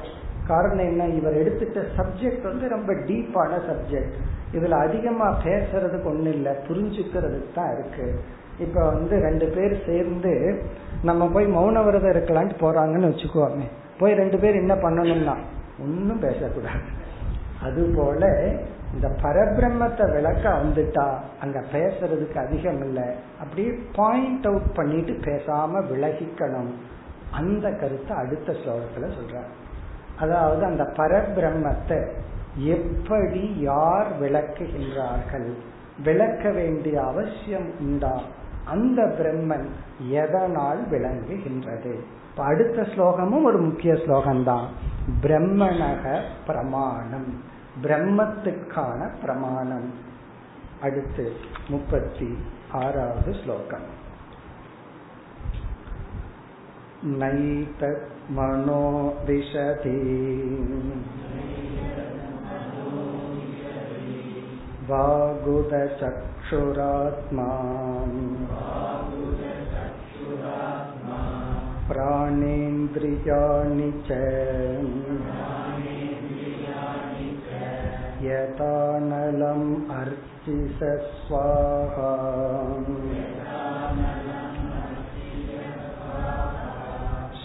காரணம் 0.48 0.86
என்ன? 0.86 1.08
இவர் 1.08 1.34
எடுத்துட்ட 1.34 1.84
சப்ஜெக்ட் 1.98 2.44
வந்து 2.44 2.70
ரொம்ப 2.70 2.94
டீப்பான 2.94 3.50
சப்ஜெக்ட் 3.70 4.18
இதுல 4.54 4.70
அதிகமா 4.70 5.38
பேசுறதுக்கு 5.44 6.08
ஒண்ணு 6.08 6.28
இல்லை. 6.28 6.52
புரிஞ்சுக்கிறதுக்கு 6.68 7.54
தான் 7.56 7.74
இருக்கு. 7.78 8.20
இப்ப 8.60 8.92
வந்து 8.92 9.20
ரெண்டு 9.20 9.48
பேர் 9.48 9.84
சேர்ந்து 9.86 10.62
நம்ம 11.04 11.28
போய் 11.28 11.46
மௌன 11.46 11.84
விரதம் 11.84 12.12
இருக்கலான்ட்டு 12.12 12.62
போறாங்கன்னு 12.62 13.12
வச்சுக்குவாங்க 13.12 13.64
போய் 14.00 14.14
ரெண்டு 14.14 14.38
பேர் 14.38 14.56
என்ன 14.56 14.74
பண்ணணும்னா 14.76 15.36
ஒன்னும் 15.80 16.20
பேசக்கூடாது. 16.20 16.82
அது 17.62 17.94
போல 17.96 18.52
இந்த 18.94 19.08
பரபிரம்மத்தை 19.22 20.12
விளக்க 20.12 20.50
வந்துட்டா 20.50 21.16
அங்க 21.42 21.64
பேசுறதுக்கு 21.74 22.38
அதிகம் 22.38 22.82
இல்லை. 22.82 23.04
அப்படியே 23.40 23.72
பாயிண்ட் 23.96 24.46
அவுட் 24.46 24.74
பண்ணிட்டு 24.74 25.12
பேசாம 25.12 25.82
விலகிக்கணும். 25.92 26.72
அந்த 27.32 27.70
கருத்தை 27.70 28.18
அடுத்த 28.18 28.52
ஸ்லோகத்துல 28.52 29.10
சொல்றார். 29.18 29.52
அதாவது 30.20 30.66
அந்த 30.66 30.84
பரபிரம்மத்தை 30.84 32.08
எப்படி 32.56 33.60
யார் 33.60 34.08
விளக்குகின்றார்கள்? 34.22 35.54
விளக்க 36.04 36.50
வேண்டிய 36.50 37.04
அவசியம் 37.04 37.70
உண்டா? 37.80 38.22
அந்த 38.65 39.01
பிரம்மன் 39.19 39.69
எதனால் 40.17 40.81
விளங்குகின்றது 40.91 41.95
இப்ப 42.29 42.43
அடுத்த 42.45 42.81
ஸ்லோகமும் 42.93 43.47
ஒரு 43.47 43.59
முக்கிய 43.59 43.95
ஸ்லோகம்தான் 43.95 44.69
பிரம்மணக 45.23 46.05
பிரமாணம் 46.47 47.31
பிரம்மத்துக்கான 47.83 49.11
பிரமாணம் 49.23 49.89
அடுத்து 50.83 51.27
முப்பத்தி 51.69 52.31
ஆறாவது 52.73 53.33
ஸ்லோகம் 53.35 53.89
नैतत् 57.03 58.31
मनो 58.31 58.81
विशति 59.25 59.95
वागुदचक्षुरात्मा 68.51 71.21
प्राणेन्द्रियाणि 71.89 73.91
च 74.09 74.19
यथानलम् 78.25 79.71
अर्चिस 80.01 80.83
स्वाहा 81.21 82.11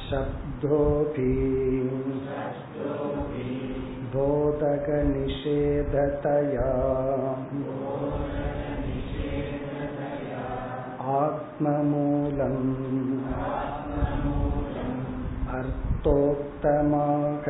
शब्दोऽपि 0.10 1.32
बोधकनिषेधतया 4.16 6.72
आत्ममूलम् 11.16 12.72
अर्थोक्तमाक 15.56 17.48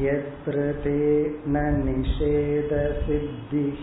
यत्र 0.00 0.56
ते 0.84 0.98
न 1.46 1.64
निषेधसिद्धिः 1.86 3.80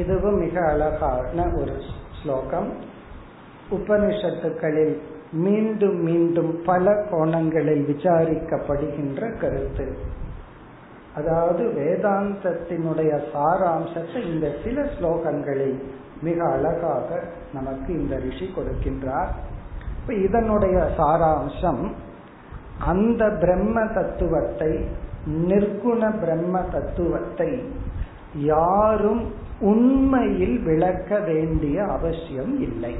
இதுவும் 0.00 0.38
மிக 0.38 0.56
அழகான 0.66 1.38
ஒரு 1.56 1.74
ஸ்லோகம் 2.18 2.70
உபனிஷத்துக்களில் 3.70 4.96
மீண்டும் 5.31 6.03
மீண்டும் 6.03 6.63
பல 6.65 7.05
கோணங்களில் 7.11 7.85
விசாரிக்கப்படுகின்ற 7.87 9.39
கருத்து. 9.39 9.97
அதாவது 11.15 11.63
வேதாந்தத்தினுடைய 11.63 13.21
சாராம்சத்தை 13.33 14.33
இந்த 14.33 14.51
சில 14.63 14.81
ஸ்லோகங்களில் 14.81 15.81
மிக 16.21 16.49
அழகாக 16.49 17.23
நமக்கு 17.53 17.93
இந்த 17.93 18.19
ரிஷி 18.19 18.49
கொடுக்கின்றார். 18.55 19.29
இப்ப 20.01 20.13
இதனுடைய 20.13 20.89
சாராம்சம் 20.97 21.91
அந்த 22.79 23.29
பிரம்ம 23.29 23.85
தத்துவத்தை 23.85 24.85
நிர்குண 25.27 26.19
பிரம்ம 26.19 26.61
தத்துவத்தை 26.61 27.63
யாரும் 28.35 29.31
உண்மையில் 29.59 30.59
விளக்க 30.59 31.19
வேண்டிய 31.19 31.83
அவசியம் 31.83 32.61
இல்லை. 32.61 32.95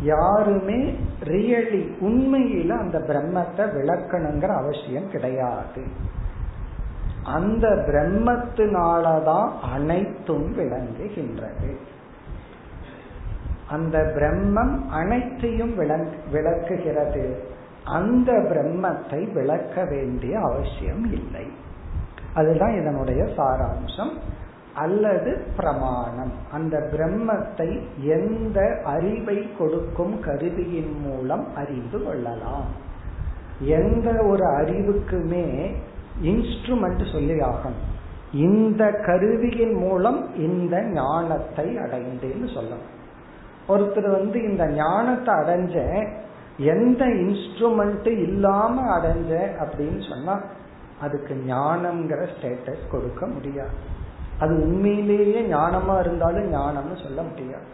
யாருமே 0.00 0.98
ரியலி 1.24 1.94
உண்மையில 2.00 2.68
அந்த 2.68 2.98
பிரம்மத்தை 2.98 3.56
விளக்கணுங்கிற 3.56 4.48
அவசியம் 4.48 5.10
கிடையாது. 5.10 5.86
அந்த 7.24 7.68
பிரம்மத்தினாலதான் 7.68 9.50
அனைத்தும் 9.72 10.58
விளங்குகின்றது. 10.58 11.76
அந்த 13.70 13.98
பிரம்மம் 13.98 14.86
அனைத்தையும் 14.86 15.76
விளக்குகிறது. 16.30 17.48
அந்த 17.84 18.32
பிரம்மத்தை 18.32 19.32
விளக்க 19.32 19.84
வேண்டிய 19.84 20.40
அவசியம் 20.40 21.12
இல்லை. 21.12 21.46
அதுதான் 22.34 22.80
இதனுடைய 22.80 23.24
சாராம்சம். 23.24 24.16
அல்லது 24.76 25.30
பிரமாணம். 25.56 26.32
அந்த 26.52 26.78
பிரம்மத்தை 26.92 27.68
எந்த 28.02 28.60
அறிவை 28.84 29.56
கொடுக்கும் 29.58 30.20
கருவியின் 30.20 30.96
மூலம் 31.00 31.46
அறிந்து 31.56 32.04
கொள்ளலாம். 32.04 32.66
எந்த 33.60 34.08
ஒரு 34.22 34.44
அறிவுக்குமே 34.46 35.74
இன்ஸ்ட்ருமெண்ட் 36.22 37.12
சொல்லி 37.12 37.36
ஆகணும். 37.40 37.84
இந்த 38.32 38.90
கருவியின் 39.06 39.74
மூலம் 39.74 40.36
இந்த 40.36 40.82
ஞானத்தை 40.82 41.66
அடைந்தேன்னு 41.76 42.48
சொல்லணும். 42.56 42.86
ஒருத்தர் 43.68 44.10
வந்து 44.10 44.42
இந்த 44.42 44.66
ஞானத்தை 44.66 45.34
அடைஞ்ச 45.34 45.76
எந்த 46.58 47.04
இன்ஸ்ட்ருமெண்ட் 47.06 48.08
இல்லாம 48.22 48.98
அடைஞ்ச 48.98 49.32
அப்படின்னு 49.64 50.08
சொன்னா 50.08 50.42
அதுக்கு 51.00 51.34
ஞானம்ங்கிற 51.48 52.26
ஸ்டேட்டஸ் 52.34 52.90
கொடுக்க 52.90 53.26
முடியாது. 53.26 53.94
அது 54.40 54.54
உண்மையிலேயே 54.54 55.40
ஞானமா 55.40 56.00
இருந்தாலும் 56.00 56.52
ஞானம்னு 56.52 57.02
சொல்ல 57.02 57.22
முடியாது. 57.22 57.64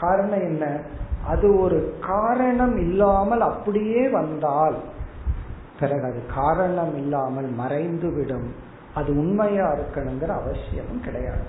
காரணம் 0.00 0.40
என்ன? 0.40 0.80
அது 1.26 1.60
ஒரு 1.60 1.94
காரணம் 2.06 2.76
இல்லாமல் 2.76 3.40
அப்படியே 3.40 4.08
வந்தால் 4.08 4.74
பிறகு 5.80 6.04
அது 6.04 6.22
காரணம் 6.34 6.96
இல்லாமல் 6.96 7.46
மறைந்து 7.46 8.12
விடும் 8.12 8.54
அது 8.94 9.16
உண்மையா 9.16 9.72
இருக்கணுங்கிற 9.72 10.26
அவசியமும் 10.26 11.00
கிடையாது. 11.00 11.42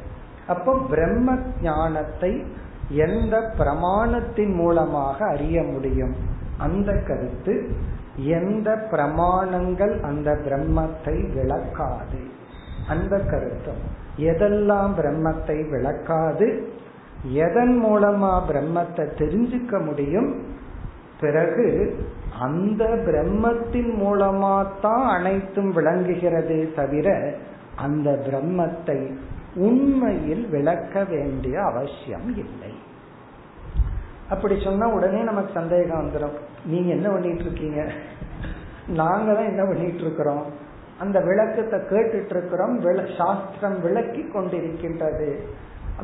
அப்போ 0.48 0.78
பிரம்ம 0.90 1.38
ஞானத்தை 1.62 2.44
எந்த 2.90 3.54
பிரமாணத்தின் 3.58 4.54
மூலமாக 4.56 5.26
அறிய 5.26 5.64
முடியும்? 5.64 6.16
அந்த 6.58 6.92
கருத்து 7.08 7.76
எந்த 8.16 8.88
பிரமாணங்கள் 8.92 10.02
அந்த 10.02 10.32
பிரம்மத்தை 10.32 11.34
விளக்காது. 11.34 12.22
அந்த 12.88 13.20
கருத்தும். 13.20 13.91
எதெல்லாம் 14.18 14.94
பிரம்மத்தை 15.00 15.70
விளக்காது 15.70 16.48
எதன் 17.24 17.86
மூலமா 17.86 18.34
பிரம்மத்தை 18.50 19.06
தெரிஞ்சுக்க 19.18 19.86
முடியும் 19.86 20.46
பிறகு 21.20 22.00
அந்த 22.40 22.86
பிரம்மத்தின் 22.86 23.92
மூலமா 24.02 24.66
தான் 24.82 25.06
அனைத்தும் 25.06 25.72
விளங்குகிறது 25.72 26.72
தவிர 26.76 27.38
அந்த 27.76 28.10
பிரம்மத்தை 28.28 29.16
உண்மையில் 29.56 30.50
விளக்க 30.50 31.04
வேண்டிய 31.04 31.64
அவசியம் 31.64 32.38
இல்லை. 32.38 32.74
அப்படி 34.30 34.62
சொன்னா 34.64 34.88
உடனே 34.88 35.22
நமக்கு 35.22 35.52
சந்தேகம் 35.54 36.02
வந்துடும் 36.02 36.38
நீங்க 36.66 36.90
என்ன 36.90 37.10
பண்ணிட்டு 37.10 37.44
இருக்கீங்க? 37.44 37.92
நாங்க 38.88 39.34
தான் 39.34 39.46
என்ன 39.46 39.66
பண்ணிட்டு 39.66 39.98
இருக்கிறோம்? 39.98 40.46
அந்த 41.02 41.20
விளக்கத்தை 41.20 41.80
கேட்டுட்டு 41.80 42.30
இருக்கிறோம் 42.30 42.82
சாஸ்திரம் 43.18 43.82
விளக்கி 43.82 44.22
கொண்டிருக்கின்றது. 44.22 45.36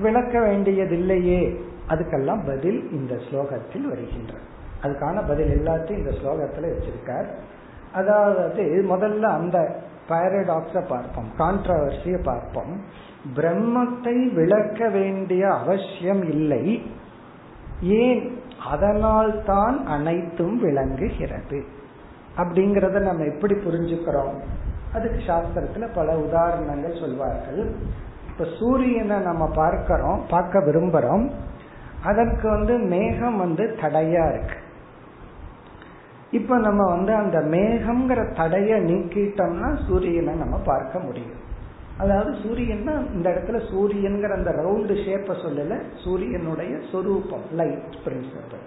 விளக்க 0.02 0.40
வேண்டியதில்லையே. 0.40 1.60
அதுக்கெல்லாம் 1.90 2.46
பதில் 2.46 2.92
இந்த 2.92 3.16
ஸ்லோகத்தில் 3.16 3.82
வருகின்றது. 3.82 4.46
அதுக்கான 4.84 5.28
பதில் 5.28 5.60
எல்லாத்தையும் 5.60 5.98
இந்த 5.98 6.10
ஸ்லோகத்துல 6.10 6.74
வச்சிருக்கார். 6.74 7.28
அதாவது 7.94 8.64
முதல்ல 8.90 9.22
அந்த 9.22 9.76
பாரடாக்ஸ 10.10 10.86
பார்ப்போம் 10.88 11.32
கான்ட்ரவர்சிய 11.38 12.24
பார்ப்போம். 12.24 12.82
பிரம்மத்தை 13.36 14.34
விளக்க 14.34 14.90
வேண்டிய 14.90 15.54
அவசியம் 15.54 16.24
இல்லை. 16.30 16.82
ஏன்? 17.82 18.40
அதனால் 18.70 19.44
தான் 19.44 19.86
அனைத்தும் 19.86 20.60
விளங்குகிறது. 20.60 21.64
அப்படிங்கறத 22.38 23.00
நம்ம 23.00 23.24
எப்படி 23.24 23.54
புரிஞ்சுக்கிறோம்? 23.54 24.36
அதுக்கு 24.94 25.20
சாஸ்திரத்துல 25.28 25.96
பல 25.96 26.18
உதாரணங்கள் 26.18 27.00
சொல்வார்கள். 27.00 27.76
இப்ப 28.28 28.46
சூரியனை 28.60 29.18
நம்ம 29.20 29.50
பார்க்கிறோம் 29.56 30.22
பார்க்க 30.30 30.60
விரும்புறோம். 30.60 31.32
அதற்கு 32.04 32.50
வந்து 32.50 32.78
மேகம் 32.78 33.38
வந்து 33.38 33.76
தடையா 33.82 34.30
இருக்கு. 34.30 34.56
இப்ப 36.32 36.58
நம்ம 36.58 36.86
வந்து 36.90 37.14
அந்த 37.14 37.38
மேகம்ங்கிற 37.40 38.36
தடைய 38.36 38.76
நீக்கிட்டோம்னா 38.76 39.88
சூரியனை 39.88 40.34
நம்ம 40.34 40.58
பார்க்க 40.58 41.00
முடியும். 41.00 41.46
அதாவது 41.98 42.32
சூரியன்னா 42.32 43.14
இந்த 43.14 43.30
இடத்துல 43.30 43.62
சூரியன்கிற 43.72 44.30
அந்த 44.32 44.52
ரவுண்டு 44.52 44.96
ஷேப்பை 44.96 45.36
சொல்லல 45.46 45.82
சூரியனுடைய 46.04 46.80
சொரூபம் 46.92 47.46
லைட் 47.52 47.96
பிரின்சிபல் 48.06 48.66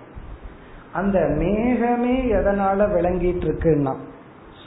அந்த 0.93 1.18
மேகமே 1.18 2.16
எதனால 2.39 2.89
விளங்கிட்டு 2.93 3.47
இருக்குன்னா 3.49 3.97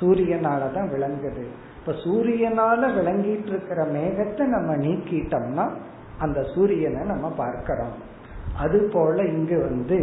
சூரியனால 0.04 0.62
தான் 0.74 0.89
விளங்குது. 0.93 1.43
இப்ப 1.80 1.93
சூரியனால 2.06 2.82
விளங்கிட்டு 2.99 3.51
இருக்கிற 3.54 3.82
மேகத்தை 3.97 4.45
நம்ம 4.56 4.76
நீக்கிட்டோம்னா 4.76 5.66
அந்த 6.20 6.39
சூரியனை 6.56 7.04
நம்ம 7.12 7.28
பார்க்கிறோம். 7.30 7.93
அது 8.64 8.80
போல 8.93 9.24
இங்கு 9.24 9.58
வந்து 9.70 9.99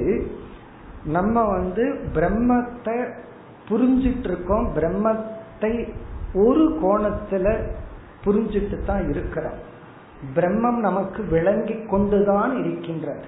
நம்ம 1.04 1.42
வந்து 1.56 1.84
பிரம்மத்தை 2.16 2.96
புரிஞ்சிட்டு 3.68 4.28
இருக்கோம் 4.30 4.66
பிரம்மத்தை 4.76 5.72
ஒரு 6.44 6.64
கோணத்துல 6.82 7.46
புரிஞ்சிட்டு 8.24 8.78
தான் 8.84 9.04
இருக்கிறோம். 9.08 9.58
பிரம்மம் 10.36 10.80
நமக்கு 10.86 11.20
விளங்கி 11.24 11.76
கொண்டுதான் 11.92 12.54
இருக்கின்றது. 12.62 13.26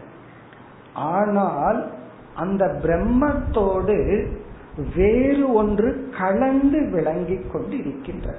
ஆனால் 0.95 1.81
அந்த 2.35 2.65
பிரம்மத்தோடு 2.83 3.97
வேறு 4.97 5.53
ஒன்று 5.53 6.13
கலந்து 6.19 6.91
விளங்கி 6.91 7.41
கொண்டு 7.53 7.79
இருக்கின்றது 7.79 8.39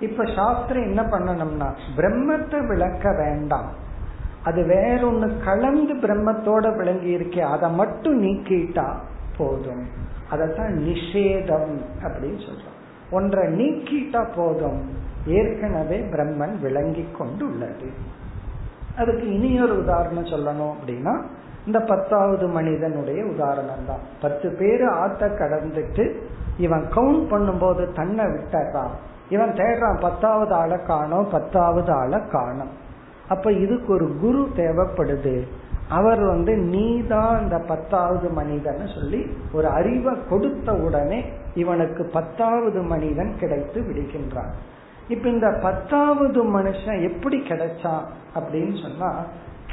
இப்ப 0.00 0.24
சாஸ்திரம் 0.24 0.82
என்ன 0.82 1.02
பண்ணணும்னா 1.02 1.74
பிரம்மத்தை 1.96 2.66
விளக்க 2.66 3.12
வேண்டாம். 3.12 3.72
அது 4.44 4.66
வேற 4.66 4.98
ஒண்ணு 5.00 5.44
கலந்து 5.44 5.94
பிரம்மத்தோட 5.94 6.76
விளங்கி 6.76 7.16
இருக்கே 7.16 7.40
அதை 7.40 7.70
மட்டும் 7.70 8.22
நீக்கிட்டா 8.22 8.94
போதும். 9.36 9.86
அதத்தான் 10.30 10.72
நிஷேதம் 10.88 11.76
அப்படின்னு 12.02 12.40
சொல்றோம். 12.46 12.76
ஒன்றை 13.10 13.46
நீக்கிட்டா 13.46 14.26
போதும். 14.36 15.06
ஏற்கனவே 15.26 16.00
பிரம்மன் 16.00 16.60
விளங்கி 16.60 17.06
கொண்டு 17.18 17.46
உள்ளது 17.46 18.16
அதுக்கு 18.98 19.62
ஒரு 19.62 19.82
உதாரணம் 19.82 20.24
சொல்லணும் 20.24 20.72
அப்படின்னா 20.72 21.22
இந்த 21.68 21.80
பத்தாவது 21.92 22.46
மனிதனுடைய 22.48 23.20
உதாரணம் 23.24 23.86
தான் 23.86 24.04
பத்து 24.20 24.48
பேர் 24.58 24.84
ஆத்த 25.02 25.30
கடந்துட்டு 25.40 26.04
இவன் 26.58 26.84
கவுண்ட் 26.94 27.24
பண்ணும்போது 27.32 27.82
தன்னை 27.92 28.24
விட்டுறான். 28.24 28.94
இவன் 29.28 29.52
தேடுறான் 29.52 29.98
பத்தாவது 30.00 30.52
ஆளை 30.54 30.78
காணும் 30.86 31.26
பத்தாவது 31.30 31.90
ஆளை 31.92 32.20
காணும். 32.30 32.70
அப்ப 33.28 33.52
இதுக்கு 33.64 33.90
ஒரு 33.92 34.06
குரு 34.20 34.42
தேவைப்படுது. 34.56 35.36
அவர் 35.88 36.22
வந்து 36.24 36.52
நீ 36.56 36.86
தான் 37.06 37.34
இந்த 37.42 37.58
பத்தாவது 37.58 38.28
மனிதன் 38.28 38.82
சொல்லி 38.94 39.20
ஒரு 39.52 39.68
அறிவை 39.68 40.14
கொடுத்த 40.28 40.72
உடனே 40.86 41.20
இவனுக்கு 41.54 42.04
பத்தாவது 42.12 42.80
மனிதன் 42.82 43.32
கிடைத்து 43.40 43.80
விடுகின்றான். 43.80 44.52
இப்ப 45.08 45.28
இந்த 45.28 45.50
பத்தாவது 45.62 46.40
மனுஷன் 46.58 46.98
எப்படி 47.10 47.38
கிடைச்சான் 47.40 48.04
அப்படின்னு 48.34 48.74
சொன்னா 48.82 49.10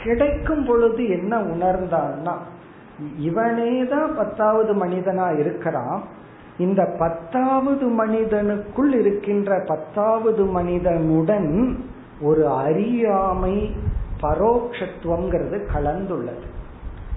கிடைக்கும் 0.03 0.65
பொழுது 0.65 1.09
என்ன 1.09 1.39
உணர்ந்தான்னா 1.41 2.35
இவனே 3.19 3.85
தான் 3.85 4.15
பத்தாவது 4.15 4.85
மனிதனா 4.85 5.39
இருக்கிறான். 5.39 6.03
இந்த 6.57 6.95
பத்தாவது 6.99 8.05
மனிதனுக்குள் 8.05 8.99
இருக்கின்ற 8.99 9.63
பத்தாவது 9.67 10.45
மனிதனுடன் 10.45 11.77
ஒரு 12.21 12.49
அறியாமை 12.49 13.75
பரோட்சத்துவம்ங்கிறது 14.21 15.57
கலந்துள்ளது. 15.75 16.45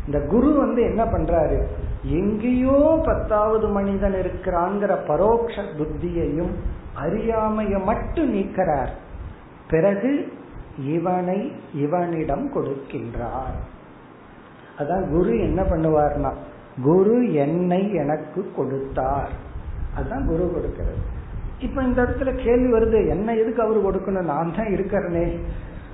இந்த 0.06 0.20
குரு 0.26 0.52
வந்து 0.52 0.82
என்ன 0.82 1.04
பண்றாரு? 1.04 1.62
எங்கேயோ 2.02 3.00
பத்தாவது 3.04 3.68
மனிதன் 3.68 4.12
இருக்கிறாங்கிற 4.12 4.98
பரோட்ச 5.08 5.62
புத்தியையும் 5.78 6.52
அறியாமைய 7.04 7.84
மட்டும் 7.84 8.34
நீக்கிறார். 8.34 8.88
பிறகு 9.70 10.32
இவனை 10.78 11.52
இவனிடம் 11.74 12.54
கொடுக்கின்றார். 12.54 13.58
அதான் 14.78 15.10
குரு 15.10 15.38
என்ன 15.38 15.62
பண்ணுவார்னா 15.62 16.32
குரு 16.82 17.32
என்னை 17.32 17.94
எனக்கு 17.94 18.52
கொடுத்தார். 18.56 19.30
அதுதான் 19.94 20.26
குரு 20.26 20.52
கொடுக்கிறது. 20.52 21.16
இப்ப 21.60 21.82
இந்த 21.82 22.02
இடத்துல 22.02 22.44
கேள்வி 22.44 22.72
வருது 22.72 23.08
என்ன 23.08 23.34
எதுக்கு 23.34 23.62
அவரு 23.62 23.90
கொடுக்கணும்? 23.90 24.22
நான் 24.22 24.54
தான் 24.56 24.66
இருக்கிறனே 24.66 25.38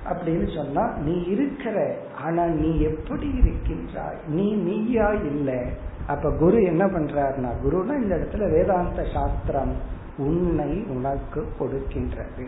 அப்படின்னு 0.09 0.55
சொன்னா 0.55 0.93
நீ 0.97 1.23
இருக்கிற 1.23 1.97
ஆனா 2.21 2.45
நீ 2.45 2.79
எப்படி 2.79 3.27
இருக்கின்றாய்? 3.27 4.17
நீ 4.27 4.53
நீயா 4.53 5.11
இல்லை? 5.11 5.59
அப்ப 6.07 6.31
குரு 6.31 6.63
என்ன 6.63 6.85
பண்றாருனா 6.85 7.51
குருனா 7.65 8.01
இந்த 8.01 8.15
இடத்துல 8.15 8.51
வேதாந்த 8.51 9.03
சாஸ்திரம் 9.13 9.73
உன்னை 10.17 10.85
உனக்கு 10.89 11.45
கொடுக்கின்றது. 11.59 12.47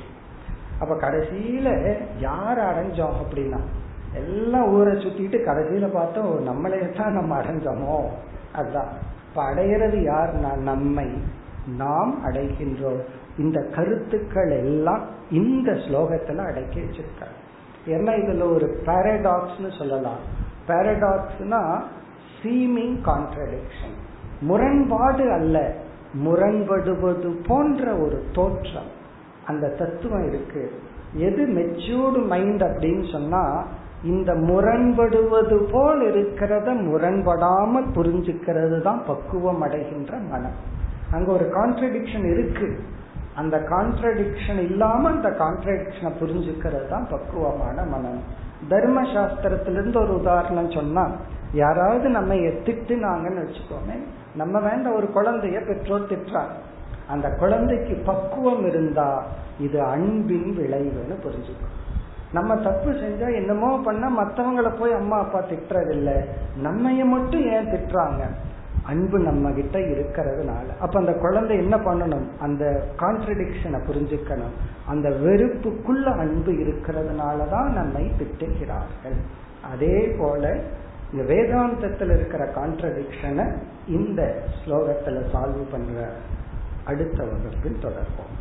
அப்ப 0.80 0.95
கடைசியில 0.95 1.97
யார் 2.19 2.57
அடைஞ்சோம் 2.57 3.13
அப்படின்னா 3.23 3.59
எல்லாம் 4.13 4.69
ஊரை 4.69 4.93
சுத்திட்டு 4.93 5.38
கடைசியில 5.45 5.88
பார்த்தோம் 5.93 6.43
நம்மளே 6.43 6.89
தான் 6.89 7.13
நம்ம 7.13 7.41
அடைஞ்சோமோ? 7.41 8.05
அதுதான். 8.53 8.88
இப்ப 9.30 9.43
அடையிறது 9.43 9.99
யார்னா 9.99 10.57
நம்மை 10.57 11.05
நாம் 11.78 12.25
அடைகின்றோம். 12.25 13.01
இந்த 13.38 13.61
கருத்துக்கள் 13.75 14.49
எல்லாம் 14.49 15.05
இந்த 15.32 15.71
ஸ்லோகத்துல 15.71 16.47
அடக்கி 16.47 16.80
வச்சிருக்காங்க. 16.80 17.38
ஏன்னா 17.88 18.11
இதுல 18.15 18.53
ஒரு 18.53 18.82
பாரடாக்ஸ்னு 18.86 19.78
சொல்லலாம். 19.78 20.19
பாரடாக்ஸ்னா 20.67 21.82
சீமிங் 22.41 23.01
கான்ட்ரடிக்ஷன் 23.05 23.95
முரண்பாடு 24.39 25.32
அல்ல 25.32 25.73
முரண்படுவது 26.25 27.38
போன்ற 27.47 27.95
ஒரு 27.95 28.25
தோற்றம். 28.34 28.95
அந்த 29.48 29.68
தத்துவம் 29.80 30.28
இருக்கு. 30.28 30.64
எது 31.14 31.43
மெச்சூர்டு 31.58 32.28
மைண்ட் 32.28 32.64
அப்படின்னு 32.64 33.12
சொன்னா 33.12 33.43
இந்த 34.04 34.32
முரண்படுவது 34.34 35.58
போல் 35.72 36.02
இருக்கிறத 36.10 36.68
முரண்படாமல் 36.88 37.88
புரிஞ்சுக்கிறது 37.95 38.82
தான் 38.82 39.02
பக்குவம் 39.08 39.62
அடைகின்ற 39.62 40.18
மனம். 40.18 40.58
அங்க 41.12 41.32
ஒரு 41.32 41.45
கான்ட்ரடிக்ஷன் 41.56 42.28
இருக்கு. 42.34 42.80
அந்த 43.36 43.56
கான்ட்ரடிக்ஷன் 43.70 44.62
இல்லாம 44.64 45.10
அந்த 45.10 45.30
கான்ட்ரடிக்ஷனை 45.30 46.12
புரிஞ்சுக்கிறது 46.22 46.88
தான் 46.89 47.08
பக்குவமான 47.10 47.84
மனம். 47.84 48.22
தர்ம 48.70 49.02
சாஸ்திரத்திலிருந்து 49.02 49.98
ஒரு 49.98 50.14
உதாரணம் 50.20 50.72
சொன்னா 50.72 51.04
யாராவது 51.54 52.10
நம்ம 52.10 52.34
திட்டுனாங்கன்னு 52.68 53.43
வச்சுக்கோமே 53.43 53.98
நம்ம 54.36 54.60
வேண்ட 54.60 54.89
ஒரு 54.89 55.08
குழந்தைய 55.08 55.58
பெற்றோர் 55.68 56.10
திட்டுறாங்க. 56.10 56.56
அந்த 57.08 57.30
குழந்தைக்கு 57.30 58.01
பக்குவம் 58.05 58.66
இருந்தா 58.66 59.26
இது 59.60 59.82
அன்பின் 59.82 60.58
விளைவுன்னு 60.58 61.16
புரிஞ்சுக்கும் 61.24 61.76
நம்ம 62.34 62.55
தப்பு 62.55 62.91
செஞ்சா 62.91 63.36
என்னமோ 63.36 63.82
பண்ண 63.84 64.10
மத்தவங்களை 64.10 64.80
போய் 64.80 64.91
அம்மா 64.91 65.18
அப்பா 65.18 65.39
திட்டுறதில்லை. 65.39 66.26
நம்மைய 66.64 67.05
மட்டும் 67.05 67.41
ஏன் 67.41 67.66
திட்டுறாங்க? 67.66 68.24
அன்பு 68.84 69.20
நம்ம 69.20 69.51
கிட்ட 69.51 69.80
இருக்கிறதுனால. 69.80 70.78
அப்ப 70.80 70.99
அந்த 70.99 71.14
குழந்தை 71.14 71.58
என்ன 71.58 71.78
பண்ணணும்? 71.78 72.28
அந்த 72.39 72.84
கான்ட்ரடிக்ஷனை 72.99 73.80
புரிஞ்சுக்கணும். 73.89 74.55
அந்த 74.88 75.10
வெறுப்புக்குள்ள 75.10 76.03
அன்பு 76.20 76.51
இருக்கிறதுனாலதான் 76.51 77.70
நம்மை 77.70 78.12
திட்டுகிறார்கள். 78.20 79.18
அதே 79.72 80.16
போல 80.20 80.60
இந்த 81.14 81.34
வேதாந்தத்தில் 81.34 82.12
இருக்கிற 82.12 82.45
கான்ட்ரடிக்ஷனை 82.45 83.58
இந்த 83.88 84.43
ஸ்லோகத்துல 84.66 85.22
சால்வ் 85.34 85.72
பண்ற 85.72 86.10
அடுத்த 86.88 87.24
வகுப்பில் 87.24 87.82
தொடர்போம் 87.82 88.36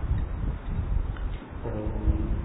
ஓம். 1.65 2.36